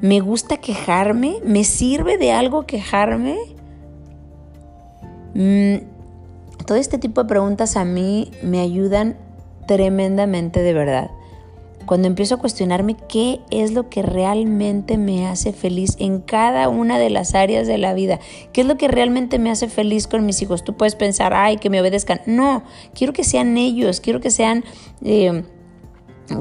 ¿Me 0.00 0.20
gusta 0.20 0.58
quejarme? 0.58 1.36
¿Me 1.44 1.64
sirve 1.64 2.18
de 2.18 2.32
algo 2.32 2.66
quejarme? 2.66 3.38
Mm, 5.34 5.76
todo 6.66 6.76
este 6.76 6.98
tipo 6.98 7.22
de 7.22 7.28
preguntas 7.28 7.76
a 7.76 7.84
mí 7.84 8.30
me 8.42 8.60
ayudan 8.60 9.16
tremendamente 9.66 10.62
de 10.62 10.72
verdad 10.74 11.10
cuando 11.86 12.08
empiezo 12.08 12.34
a 12.34 12.38
cuestionarme 12.38 12.96
qué 13.08 13.40
es 13.50 13.72
lo 13.72 13.88
que 13.88 14.02
realmente 14.02 14.98
me 14.98 15.26
hace 15.26 15.52
feliz 15.52 15.96
en 15.98 16.20
cada 16.20 16.68
una 16.68 16.98
de 16.98 17.10
las 17.10 17.34
áreas 17.34 17.66
de 17.66 17.78
la 17.78 17.94
vida, 17.94 18.18
qué 18.52 18.62
es 18.62 18.66
lo 18.66 18.76
que 18.76 18.88
realmente 18.88 19.38
me 19.38 19.50
hace 19.50 19.68
feliz 19.68 20.06
con 20.06 20.26
mis 20.26 20.42
hijos. 20.42 20.64
Tú 20.64 20.76
puedes 20.76 20.96
pensar, 20.96 21.32
ay, 21.32 21.56
que 21.56 21.70
me 21.70 21.80
obedezcan. 21.80 22.20
No, 22.26 22.64
quiero 22.94 23.12
que 23.12 23.24
sean 23.24 23.56
ellos, 23.56 24.00
quiero 24.00 24.20
que 24.20 24.30
sean... 24.30 24.64
Eh, 25.02 25.44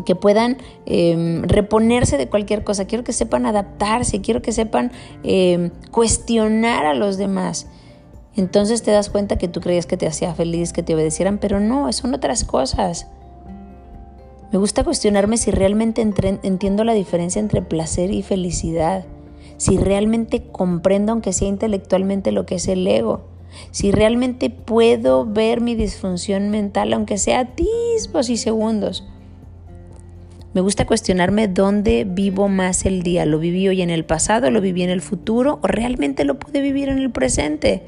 que 0.03 0.15
puedan 0.15 0.57
em, 0.87 1.43
reponerse 1.43 2.17
de 2.17 2.27
cualquier 2.27 2.63
cosa, 2.63 2.85
quiero 2.85 3.03
que 3.03 3.13
sepan 3.13 3.45
adaptarse, 3.45 4.19
quiero 4.19 4.41
que 4.41 4.51
sepan 4.51 4.91
em, 5.21 5.69
cuestionar 5.91 6.87
a 6.87 6.95
los 6.95 7.17
demás. 7.17 7.67
Entonces 8.35 8.81
te 8.81 8.89
das 8.89 9.09
cuenta 9.09 9.37
que 9.37 9.47
tú 9.47 9.61
creías 9.61 9.85
que 9.85 9.95
te 9.95 10.07
hacía 10.07 10.33
feliz, 10.33 10.73
que 10.73 10.83
te 10.83 10.95
obedecieran, 10.95 11.37
pero 11.37 11.59
no, 11.59 11.91
son 11.93 12.13
otras 12.13 12.43
cosas. 12.43 13.07
Me 14.51 14.59
gusta 14.59 14.83
cuestionarme 14.83 15.37
si 15.37 15.51
realmente 15.51 16.01
entiendo 16.01 16.83
la 16.83 16.93
diferencia 16.93 17.39
entre 17.39 17.61
placer 17.61 18.11
y 18.11 18.21
felicidad, 18.21 19.05
si 19.57 19.77
realmente 19.77 20.43
comprendo, 20.51 21.11
aunque 21.11 21.33
sea 21.33 21.47
intelectualmente, 21.47 22.31
lo 22.31 22.45
que 22.45 22.55
es 22.55 22.67
el 22.67 22.85
ego, 22.85 23.25
si 23.71 23.91
realmente 23.91 24.49
puedo 24.49 25.25
ver 25.25 25.61
mi 25.61 25.75
disfunción 25.75 26.49
mental, 26.49 26.93
aunque 26.93 27.17
sea 27.17 27.55
tisbos 27.55 28.29
y 28.29 28.37
segundos. 28.37 29.05
Me 30.53 30.61
gusta 30.61 30.85
cuestionarme 30.85 31.49
dónde 31.49 32.05
vivo 32.07 32.47
más 32.47 32.85
el 32.85 33.03
día. 33.03 33.25
¿Lo 33.25 33.39
viví 33.39 33.67
hoy 33.67 33.81
en 33.81 33.89
el 33.89 34.05
pasado? 34.05 34.49
¿Lo 34.51 34.61
viví 34.61 34.83
en 34.83 34.89
el 34.89 35.01
futuro? 35.01 35.59
¿O 35.61 35.67
realmente 35.67 36.23
lo 36.23 36.39
pude 36.39 36.61
vivir 36.61 36.87
en 36.87 36.97
el 36.97 37.11
presente? 37.11 37.83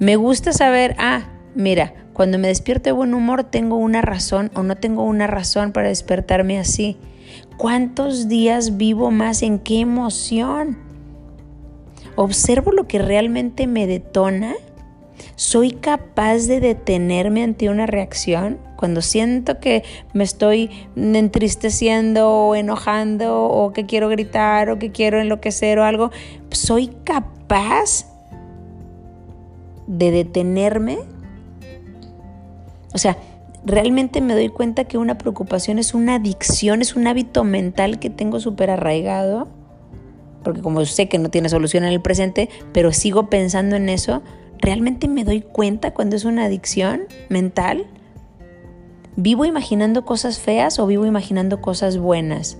Me 0.00 0.16
gusta 0.16 0.52
saber, 0.52 0.96
ah, 0.98 1.28
mira, 1.54 1.94
cuando 2.12 2.38
me 2.38 2.48
despierto 2.48 2.84
de 2.84 2.92
buen 2.92 3.14
humor, 3.14 3.44
tengo 3.44 3.76
una 3.76 4.02
razón 4.02 4.50
o 4.54 4.62
no 4.62 4.76
tengo 4.76 5.04
una 5.04 5.26
razón 5.26 5.72
para 5.72 5.88
despertarme 5.88 6.58
así. 6.58 6.96
¿Cuántos 7.56 8.28
días 8.28 8.76
vivo 8.76 9.10
más 9.10 9.42
en 9.42 9.58
qué 9.58 9.80
emoción? 9.80 10.78
Observo 12.16 12.72
lo 12.72 12.86
que 12.86 12.98
realmente 12.98 13.66
me 13.66 13.86
detona 13.86 14.54
¿Soy 15.36 15.72
capaz 15.72 16.46
de 16.46 16.60
detenerme 16.60 17.42
ante 17.42 17.68
una 17.68 17.86
reacción? 17.86 18.58
Cuando 18.76 19.00
siento 19.02 19.60
que 19.60 19.82
me 20.12 20.24
estoy 20.24 20.70
entristeciendo 20.96 22.28
o 22.30 22.54
enojando 22.54 23.44
o 23.44 23.72
que 23.72 23.86
quiero 23.86 24.08
gritar 24.08 24.70
o 24.70 24.78
que 24.78 24.90
quiero 24.90 25.20
enloquecer 25.20 25.78
o 25.78 25.84
algo, 25.84 26.10
¿soy 26.50 26.88
capaz 27.04 28.06
de 29.86 30.10
detenerme? 30.10 30.98
O 32.94 32.98
sea, 32.98 33.16
realmente 33.64 34.20
me 34.20 34.34
doy 34.34 34.48
cuenta 34.48 34.84
que 34.84 34.98
una 34.98 35.18
preocupación 35.18 35.78
es 35.78 35.94
una 35.94 36.16
adicción, 36.16 36.82
es 36.82 36.96
un 36.96 37.06
hábito 37.06 37.44
mental 37.44 37.98
que 37.98 38.10
tengo 38.10 38.40
súper 38.40 38.70
arraigado, 38.70 39.48
porque 40.42 40.60
como 40.60 40.84
sé 40.84 41.08
que 41.08 41.18
no 41.18 41.30
tiene 41.30 41.48
solución 41.48 41.84
en 41.84 41.92
el 41.92 42.00
presente, 42.00 42.48
pero 42.72 42.92
sigo 42.92 43.30
pensando 43.30 43.76
en 43.76 43.88
eso, 43.88 44.22
¿realmente 44.58 45.08
me 45.08 45.24
doy 45.24 45.40
cuenta 45.40 45.92
cuando 45.92 46.16
es 46.16 46.24
una 46.24 46.44
adicción 46.44 47.02
mental? 47.28 47.86
¿Vivo 49.16 49.44
imaginando 49.44 50.04
cosas 50.04 50.38
feas 50.38 50.78
o 50.78 50.86
vivo 50.86 51.06
imaginando 51.06 51.60
cosas 51.60 51.98
buenas? 51.98 52.58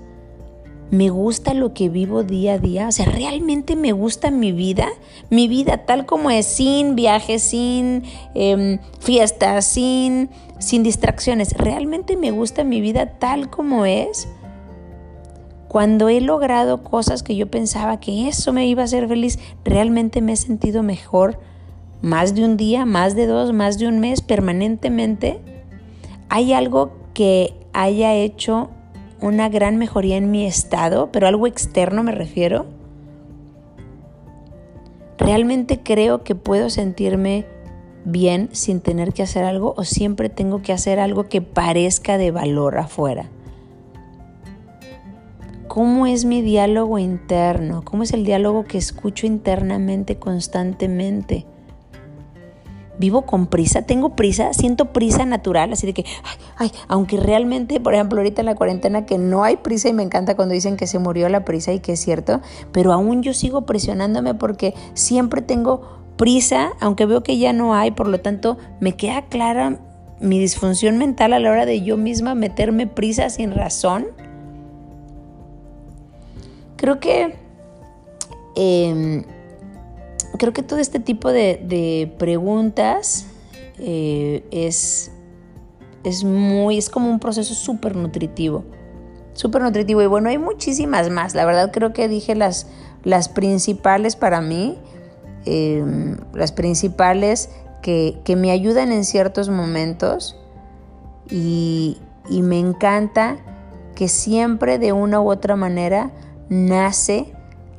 ¿Me 0.92 1.08
gusta 1.08 1.54
lo 1.54 1.72
que 1.72 1.88
vivo 1.88 2.22
día 2.22 2.52
a 2.52 2.58
día? 2.58 2.86
O 2.86 2.92
sea, 2.92 3.06
¿realmente 3.06 3.76
me 3.76 3.92
gusta 3.92 4.30
mi 4.30 4.52
vida? 4.52 4.88
Mi 5.30 5.48
vida 5.48 5.86
tal 5.86 6.04
como 6.04 6.30
es, 6.30 6.44
sin 6.44 6.96
viajes, 6.96 7.40
sin 7.42 8.02
em, 8.34 8.78
fiestas, 9.00 9.64
sin, 9.64 10.28
sin 10.58 10.82
distracciones. 10.82 11.54
¿Realmente 11.54 12.18
me 12.18 12.30
gusta 12.30 12.62
mi 12.62 12.82
vida 12.82 13.06
tal 13.18 13.48
como 13.48 13.86
es? 13.86 14.28
Cuando 15.66 16.10
he 16.10 16.20
logrado 16.20 16.82
cosas 16.84 17.22
que 17.22 17.36
yo 17.36 17.50
pensaba 17.50 17.98
que 17.98 18.28
eso 18.28 18.52
me 18.52 18.66
iba 18.66 18.82
a 18.82 18.84
hacer 18.84 19.08
feliz, 19.08 19.38
realmente 19.64 20.20
me 20.20 20.32
he 20.32 20.36
sentido 20.36 20.82
mejor 20.82 21.40
más 22.02 22.34
de 22.34 22.44
un 22.44 22.58
día, 22.58 22.84
más 22.84 23.16
de 23.16 23.26
dos, 23.26 23.54
más 23.54 23.78
de 23.78 23.88
un 23.88 23.98
mes, 23.98 24.20
permanentemente. 24.20 25.40
¿Hay 26.28 26.52
algo 26.52 26.92
que 27.14 27.54
haya 27.72 28.12
hecho 28.12 28.68
una 29.22 29.48
gran 29.48 29.76
mejoría 29.76 30.16
en 30.16 30.30
mi 30.30 30.44
estado, 30.44 31.10
pero 31.12 31.26
algo 31.26 31.46
externo 31.46 32.02
me 32.02 32.12
refiero. 32.12 32.66
¿Realmente 35.16 35.80
creo 35.82 36.24
que 36.24 36.34
puedo 36.34 36.68
sentirme 36.68 37.46
bien 38.04 38.48
sin 38.52 38.80
tener 38.80 39.12
que 39.12 39.22
hacer 39.22 39.44
algo 39.44 39.74
o 39.76 39.84
siempre 39.84 40.28
tengo 40.28 40.60
que 40.60 40.72
hacer 40.72 40.98
algo 40.98 41.28
que 41.28 41.40
parezca 41.40 42.18
de 42.18 42.32
valor 42.32 42.78
afuera? 42.78 43.30
¿Cómo 45.68 46.06
es 46.06 46.24
mi 46.24 46.42
diálogo 46.42 46.98
interno? 46.98 47.82
¿Cómo 47.82 48.02
es 48.02 48.12
el 48.12 48.24
diálogo 48.24 48.64
que 48.64 48.76
escucho 48.76 49.26
internamente 49.26 50.16
constantemente? 50.18 51.46
Vivo 52.98 53.22
con 53.22 53.46
prisa, 53.46 53.82
tengo 53.82 54.16
prisa, 54.16 54.52
siento 54.52 54.92
prisa 54.92 55.24
natural, 55.24 55.72
así 55.72 55.86
de 55.86 55.94
que, 55.94 56.04
ay, 56.56 56.70
aunque 56.88 57.16
realmente, 57.16 57.80
por 57.80 57.94
ejemplo, 57.94 58.18
ahorita 58.18 58.42
en 58.42 58.46
la 58.46 58.54
cuarentena 58.54 59.06
que 59.06 59.18
no 59.18 59.44
hay 59.44 59.56
prisa 59.56 59.88
y 59.88 59.92
me 59.92 60.02
encanta 60.02 60.36
cuando 60.36 60.54
dicen 60.54 60.76
que 60.76 60.86
se 60.86 60.98
murió 60.98 61.28
la 61.28 61.44
prisa 61.44 61.72
y 61.72 61.80
que 61.80 61.92
es 61.92 62.00
cierto, 62.00 62.40
pero 62.70 62.92
aún 62.92 63.22
yo 63.22 63.32
sigo 63.32 63.62
presionándome 63.62 64.34
porque 64.34 64.74
siempre 64.94 65.42
tengo 65.42 66.02
prisa, 66.16 66.72
aunque 66.80 67.06
veo 67.06 67.22
que 67.22 67.38
ya 67.38 67.52
no 67.52 67.74
hay, 67.74 67.90
por 67.90 68.08
lo 68.08 68.20
tanto 68.20 68.58
me 68.80 68.94
queda 68.96 69.22
clara 69.22 69.78
mi 70.20 70.38
disfunción 70.38 70.98
mental 70.98 71.32
a 71.32 71.40
la 71.40 71.50
hora 71.50 71.66
de 71.66 71.82
yo 71.82 71.96
misma 71.96 72.34
meterme 72.34 72.86
prisa 72.86 73.28
sin 73.30 73.52
razón. 73.52 74.06
Creo 76.76 77.00
que... 77.00 77.36
Em, 78.54 79.24
creo 80.38 80.52
que 80.52 80.62
todo 80.62 80.78
este 80.78 81.00
tipo 81.00 81.30
de, 81.30 82.12
preguntas 82.18 83.26
eh, 83.78 84.44
es, 84.50 85.10
es 86.04 86.24
muy, 86.24 86.78
es 86.78 86.90
como 86.90 87.10
un 87.10 87.18
proceso 87.18 87.54
súper 87.54 87.96
nutritivo. 87.96 88.64
Súper 89.34 89.62
nutritivo. 89.62 90.02
Y 90.02 90.06
bueno, 90.06 90.28
hay 90.28 90.38
muchísimas 90.38 91.10
más. 91.10 91.34
La 91.34 91.44
verdad 91.44 91.70
creo 91.72 91.92
que 91.92 92.08
dije 92.08 92.34
las, 92.34 92.66
las 93.02 93.28
principales 93.28 94.16
para 94.16 94.40
mí. 94.40 94.78
Em, 95.44 96.18
las 96.34 96.52
principales 96.52 97.50
que, 97.82 98.20
que, 98.24 98.36
me 98.36 98.50
ayudan 98.50 98.92
en 98.92 99.04
ciertos 99.04 99.48
momentos. 99.48 100.36
Y, 101.30 101.98
y 102.28 102.42
me 102.42 102.58
encanta 102.58 103.38
que 103.94 104.08
siempre 104.08 104.78
de 104.78 104.92
una 104.92 105.20
u 105.20 105.30
otra 105.30 105.56
manera 105.56 106.10
nace 106.48 107.32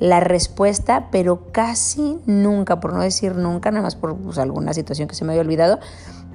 la 0.03 0.19
respuesta, 0.19 1.07
pero 1.11 1.53
casi 1.53 2.19
nunca, 2.25 2.81
por 2.81 2.91
no 2.91 2.99
decir 2.99 3.35
nunca, 3.35 3.71
nada 3.71 3.83
más 3.83 3.95
por 3.95 4.17
pues, 4.17 4.37
alguna 4.37 4.73
situación 4.73 5.07
que 5.07 5.15
se 5.15 5.23
me 5.23 5.31
había 5.31 5.43
olvidado, 5.43 5.79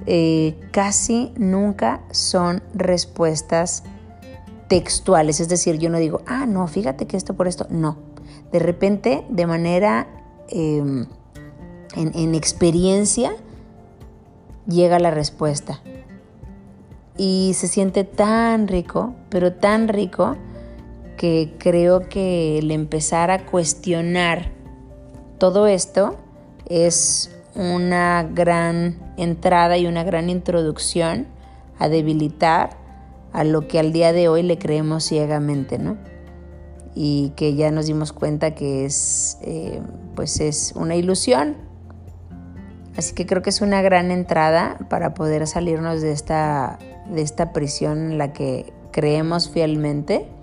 eh, 0.07 0.59
casi 0.71 1.31
nunca 1.37 2.01
son 2.09 2.63
respuestas 2.73 3.83
textuales. 4.69 5.39
Es 5.39 5.49
decir, 5.49 5.77
yo 5.77 5.91
no 5.91 5.99
digo, 5.99 6.23
ah, 6.25 6.47
no, 6.47 6.65
fíjate 6.65 7.05
que 7.05 7.15
esto 7.15 7.35
por 7.35 7.47
esto. 7.47 7.67
No. 7.69 7.97
De 8.51 8.57
repente, 8.57 9.23
de 9.29 9.45
manera 9.45 10.07
em, 10.47 11.05
en, 11.95 12.11
en 12.15 12.33
experiencia, 12.33 13.33
llega 14.65 14.97
la 14.97 15.11
respuesta. 15.11 15.79
Y 17.17 17.51
se 17.53 17.67
siente 17.67 18.03
tan 18.03 18.67
rico, 18.67 19.13
pero 19.29 19.53
tan 19.53 19.89
rico 19.89 20.37
que 21.19 21.53
creo 21.57 22.07
que 22.07 22.59
el 22.59 22.71
empezar 22.71 23.29
a 23.29 23.45
cuestionar 23.45 24.53
todo 25.37 25.67
esto 25.67 26.15
es 26.65 27.29
una 27.55 28.23
gran 28.23 29.13
entrada 29.17 29.77
y 29.77 29.85
una 29.85 30.05
gran 30.05 30.29
introducción 30.29 31.27
a 31.77 31.89
debilitar 31.89 32.77
a 33.33 33.43
lo 33.43 33.67
que 33.67 33.79
al 33.79 33.91
día 33.91 34.13
de 34.13 34.29
hoy 34.29 34.43
le 34.43 34.57
creemos 34.57 35.03
ciegamente, 35.03 35.77
¿no? 35.77 35.97
Y 36.95 37.33
que 37.35 37.53
ya 37.53 37.69
nos 37.69 37.87
dimos 37.87 38.13
cuenta 38.13 38.55
que 38.55 38.85
es, 38.85 39.39
eh, 39.41 39.81
pues 40.15 40.39
es 40.39 40.71
una 40.77 40.95
ilusión. 40.95 41.57
Así 42.95 43.13
que 43.13 43.25
creo 43.25 43.41
que 43.41 43.49
es 43.49 43.59
una 43.59 43.81
gran 43.81 44.11
entrada 44.11 44.77
para 44.89 45.13
poder 45.15 45.47
salirnos 45.47 45.99
de 46.01 46.13
esta, 46.13 46.79
de 47.13 47.21
esta 47.23 47.51
prisión 47.51 48.11
en 48.11 48.17
la 48.17 48.31
que 48.31 48.71
creemos 48.93 49.49
fielmente 49.49 50.38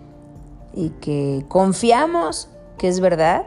y 0.77 0.91
que 1.01 1.45
confiamos 1.49 2.49
que 2.79 2.87
es 2.87 3.01
verdad, 3.01 3.47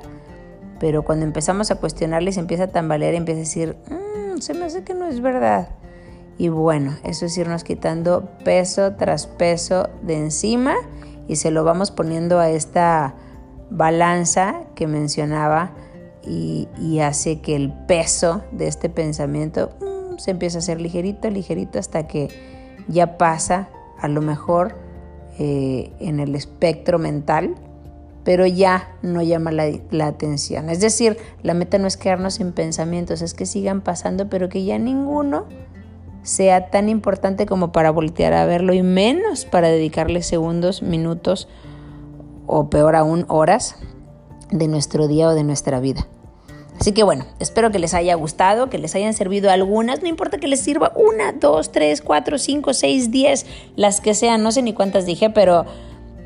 pero 0.79 1.03
cuando 1.03 1.25
empezamos 1.25 1.71
a 1.71 1.75
cuestionarle 1.75 2.33
se 2.33 2.39
empieza 2.41 2.65
a 2.65 2.67
tambalear 2.67 3.13
y 3.13 3.17
empieza 3.17 3.37
a 3.37 3.43
decir, 3.43 3.77
mm, 3.89 4.39
se 4.39 4.53
me 4.53 4.65
hace 4.65 4.83
que 4.83 4.95
no 4.95 5.05
es 5.05 5.21
verdad. 5.21 5.69
Y 6.37 6.49
bueno, 6.49 6.97
eso 7.03 7.25
es 7.25 7.37
irnos 7.37 7.63
quitando 7.63 8.29
peso 8.43 8.95
tras 8.95 9.27
peso 9.27 9.89
de 10.01 10.17
encima 10.17 10.75
y 11.27 11.35
se 11.35 11.51
lo 11.51 11.63
vamos 11.63 11.91
poniendo 11.91 12.39
a 12.39 12.49
esta 12.49 13.13
balanza 13.69 14.63
que 14.73 14.87
mencionaba 14.87 15.71
y, 16.25 16.67
hace 16.99 17.41
que 17.41 17.55
el 17.55 17.71
peso 17.87 18.43
de 18.51 18.67
este 18.67 18.89
pensamiento 18.89 19.71
mm, 19.79 20.17
se 20.17 20.31
empiece 20.31 20.57
a 20.57 20.59
hacer 20.59 20.81
ligerito, 20.81 21.29
ligerito 21.29 21.79
hasta 21.79 22.07
que 22.07 22.29
ya 22.87 23.17
pasa 23.17 23.69
a 23.99 24.07
lo 24.07 24.21
mejor 24.21 24.75
eh, 25.39 25.91
en 25.99 26.19
el 26.19 26.36
espectro 26.36 26.99
mental, 26.99 27.56
pero 28.23 28.45
ya 28.45 28.89
no 29.02 29.21
llama 29.21 29.52
la, 29.52 29.71
la, 29.89 30.08
atención. 30.08 30.69
Es 30.69 30.82
decir, 30.82 31.17
la 31.41 31.54
meta 31.54 31.78
no 31.78 31.88
es 31.88 31.97
quedarnos 31.97 32.36
sin 32.36 32.52
pensamientos, 32.52 33.21
es 33.21 33.34
que 33.34 33.45
sigan 33.45 33.82
pasando, 33.82 34.30
pero 34.30 34.49
que 34.49 34.65
ya 34.65 34.78
ninguno 34.78 35.45
sea 36.23 36.69
tan 36.69 36.89
importante 36.89 37.45
como 37.45 37.71
para 37.71 37.89
voltear 37.91 38.34
a 38.34 38.45
verlo 38.45 38.73
y 38.73 38.84
menos 38.84 39.45
para 39.45 39.69
dedicarle 39.69 40.21
segundos, 40.21 40.84
minutos 40.84 41.47
o 42.45 42.69
peor 42.69 42.95
aún 42.95 43.25
horas 43.30 43.78
de 44.52 44.67
nuestro 44.67 45.08
día 45.08 45.30
o 45.30 45.36
de 45.36 45.43
nuestra 45.43 45.80
vida. 45.80 46.08
Así 46.79 46.93
que 46.93 47.03
bueno, 47.03 47.25
espero 47.39 47.71
que 47.71 47.79
les 47.79 47.93
haya 47.93 48.15
gustado, 48.15 48.69
que 48.69 48.77
les 48.77 48.95
hayan 48.95 49.13
servido 49.13 49.51
algunas, 49.51 50.01
no 50.01 50.07
importa 50.07 50.37
que 50.37 50.47
les 50.47 50.61
sirva 50.61 50.93
una, 50.95 51.33
dos, 51.33 51.73
tres, 51.73 52.01
cuatro, 52.01 52.37
cinco, 52.37 52.73
seis, 52.73 53.11
diez, 53.11 53.45
las 53.75 53.99
que 53.99 54.13
sean, 54.13 54.43
no 54.43 54.53
sé 54.53 54.61
ni 54.61 54.71
cuántas 54.71 55.05
dije, 55.05 55.29
pero, 55.29 55.65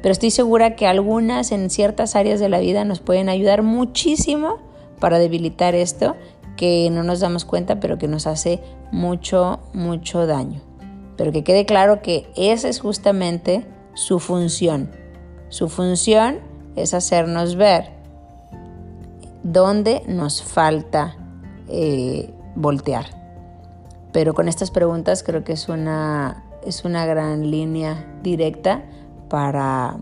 pero 0.03 0.11
estoy 0.11 0.29
segura 0.29 0.75
que 0.75 0.85
algunas 0.85 1.51
en 1.51 1.71
ciertas 1.71 2.15
áreas 2.15 2.39
de 2.39 2.49
la 2.49 2.59
vida 2.59 2.85
nos 2.85 2.99
pueden 2.99 3.29
ayudar 3.29 3.63
muchísimo 3.63 4.59
para 4.99 5.17
debilitar 5.17 5.73
esto, 5.73 6.15
que 6.55 6.87
no 6.91 7.01
nos 7.01 7.19
damos 7.19 7.45
cuenta, 7.45 7.79
pero 7.79 7.97
que 7.97 8.07
nos 8.07 8.27
hace 8.27 8.59
mucho, 8.91 9.59
mucho 9.73 10.27
daño. 10.27 10.61
Pero 11.17 11.31
que 11.31 11.43
quede 11.43 11.65
claro 11.65 12.03
que 12.03 12.27
esa 12.35 12.69
es 12.69 12.79
justamente 12.79 13.65
su 13.95 14.19
función. 14.19 14.91
Su 15.49 15.67
función 15.67 16.41
es 16.75 16.93
hacernos 16.93 17.55
ver 17.55 18.02
dónde 19.43 20.03
nos 20.07 20.41
falta 20.41 21.15
eh, 21.67 22.33
voltear. 22.55 23.05
Pero 24.11 24.33
con 24.33 24.47
estas 24.47 24.71
preguntas 24.71 25.23
creo 25.23 25.43
que 25.43 25.53
es 25.53 25.69
una, 25.69 26.43
es 26.65 26.85
una 26.85 27.05
gran 27.05 27.49
línea 27.49 28.05
directa 28.21 28.83
para, 29.29 29.97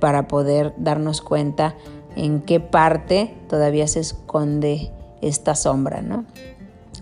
para 0.00 0.28
poder 0.28 0.74
darnos 0.78 1.20
cuenta 1.20 1.74
en 2.16 2.40
qué 2.40 2.60
parte 2.60 3.36
todavía 3.48 3.86
se 3.86 4.00
esconde 4.00 4.90
esta 5.20 5.54
sombra, 5.54 6.00
¿no? 6.00 6.24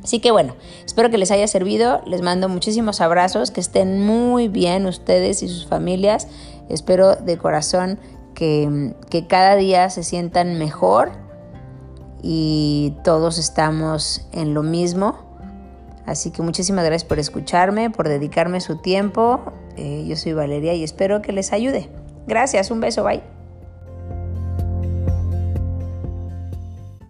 Así 0.02 0.20
que 0.20 0.30
bueno, 0.30 0.54
espero 0.84 1.10
que 1.10 1.18
les 1.18 1.30
haya 1.30 1.48
servido. 1.48 2.00
Les 2.06 2.22
mando 2.22 2.48
muchísimos 2.48 3.00
abrazos, 3.00 3.50
que 3.50 3.60
estén 3.60 4.00
muy 4.00 4.48
bien 4.48 4.86
ustedes 4.86 5.42
y 5.42 5.48
sus 5.48 5.66
familias. 5.66 6.28
Espero 6.68 7.16
de 7.16 7.36
corazón 7.38 7.98
que, 8.34 8.94
que 9.10 9.26
cada 9.26 9.56
día 9.56 9.90
se 9.90 10.04
sientan 10.04 10.58
mejor 10.58 11.25
y 12.28 12.92
todos 13.04 13.38
estamos 13.38 14.26
en 14.32 14.52
lo 14.52 14.64
mismo. 14.64 15.14
Así 16.06 16.32
que 16.32 16.42
muchísimas 16.42 16.84
gracias 16.84 17.08
por 17.08 17.20
escucharme, 17.20 17.88
por 17.88 18.08
dedicarme 18.08 18.60
su 18.60 18.78
tiempo. 18.78 19.52
Eh, 19.76 20.04
yo 20.08 20.16
soy 20.16 20.32
Valeria 20.32 20.74
y 20.74 20.82
espero 20.82 21.22
que 21.22 21.30
les 21.30 21.52
ayude. 21.52 21.88
Gracias, 22.26 22.72
un 22.72 22.80
beso, 22.80 23.04
bye. 23.04 23.35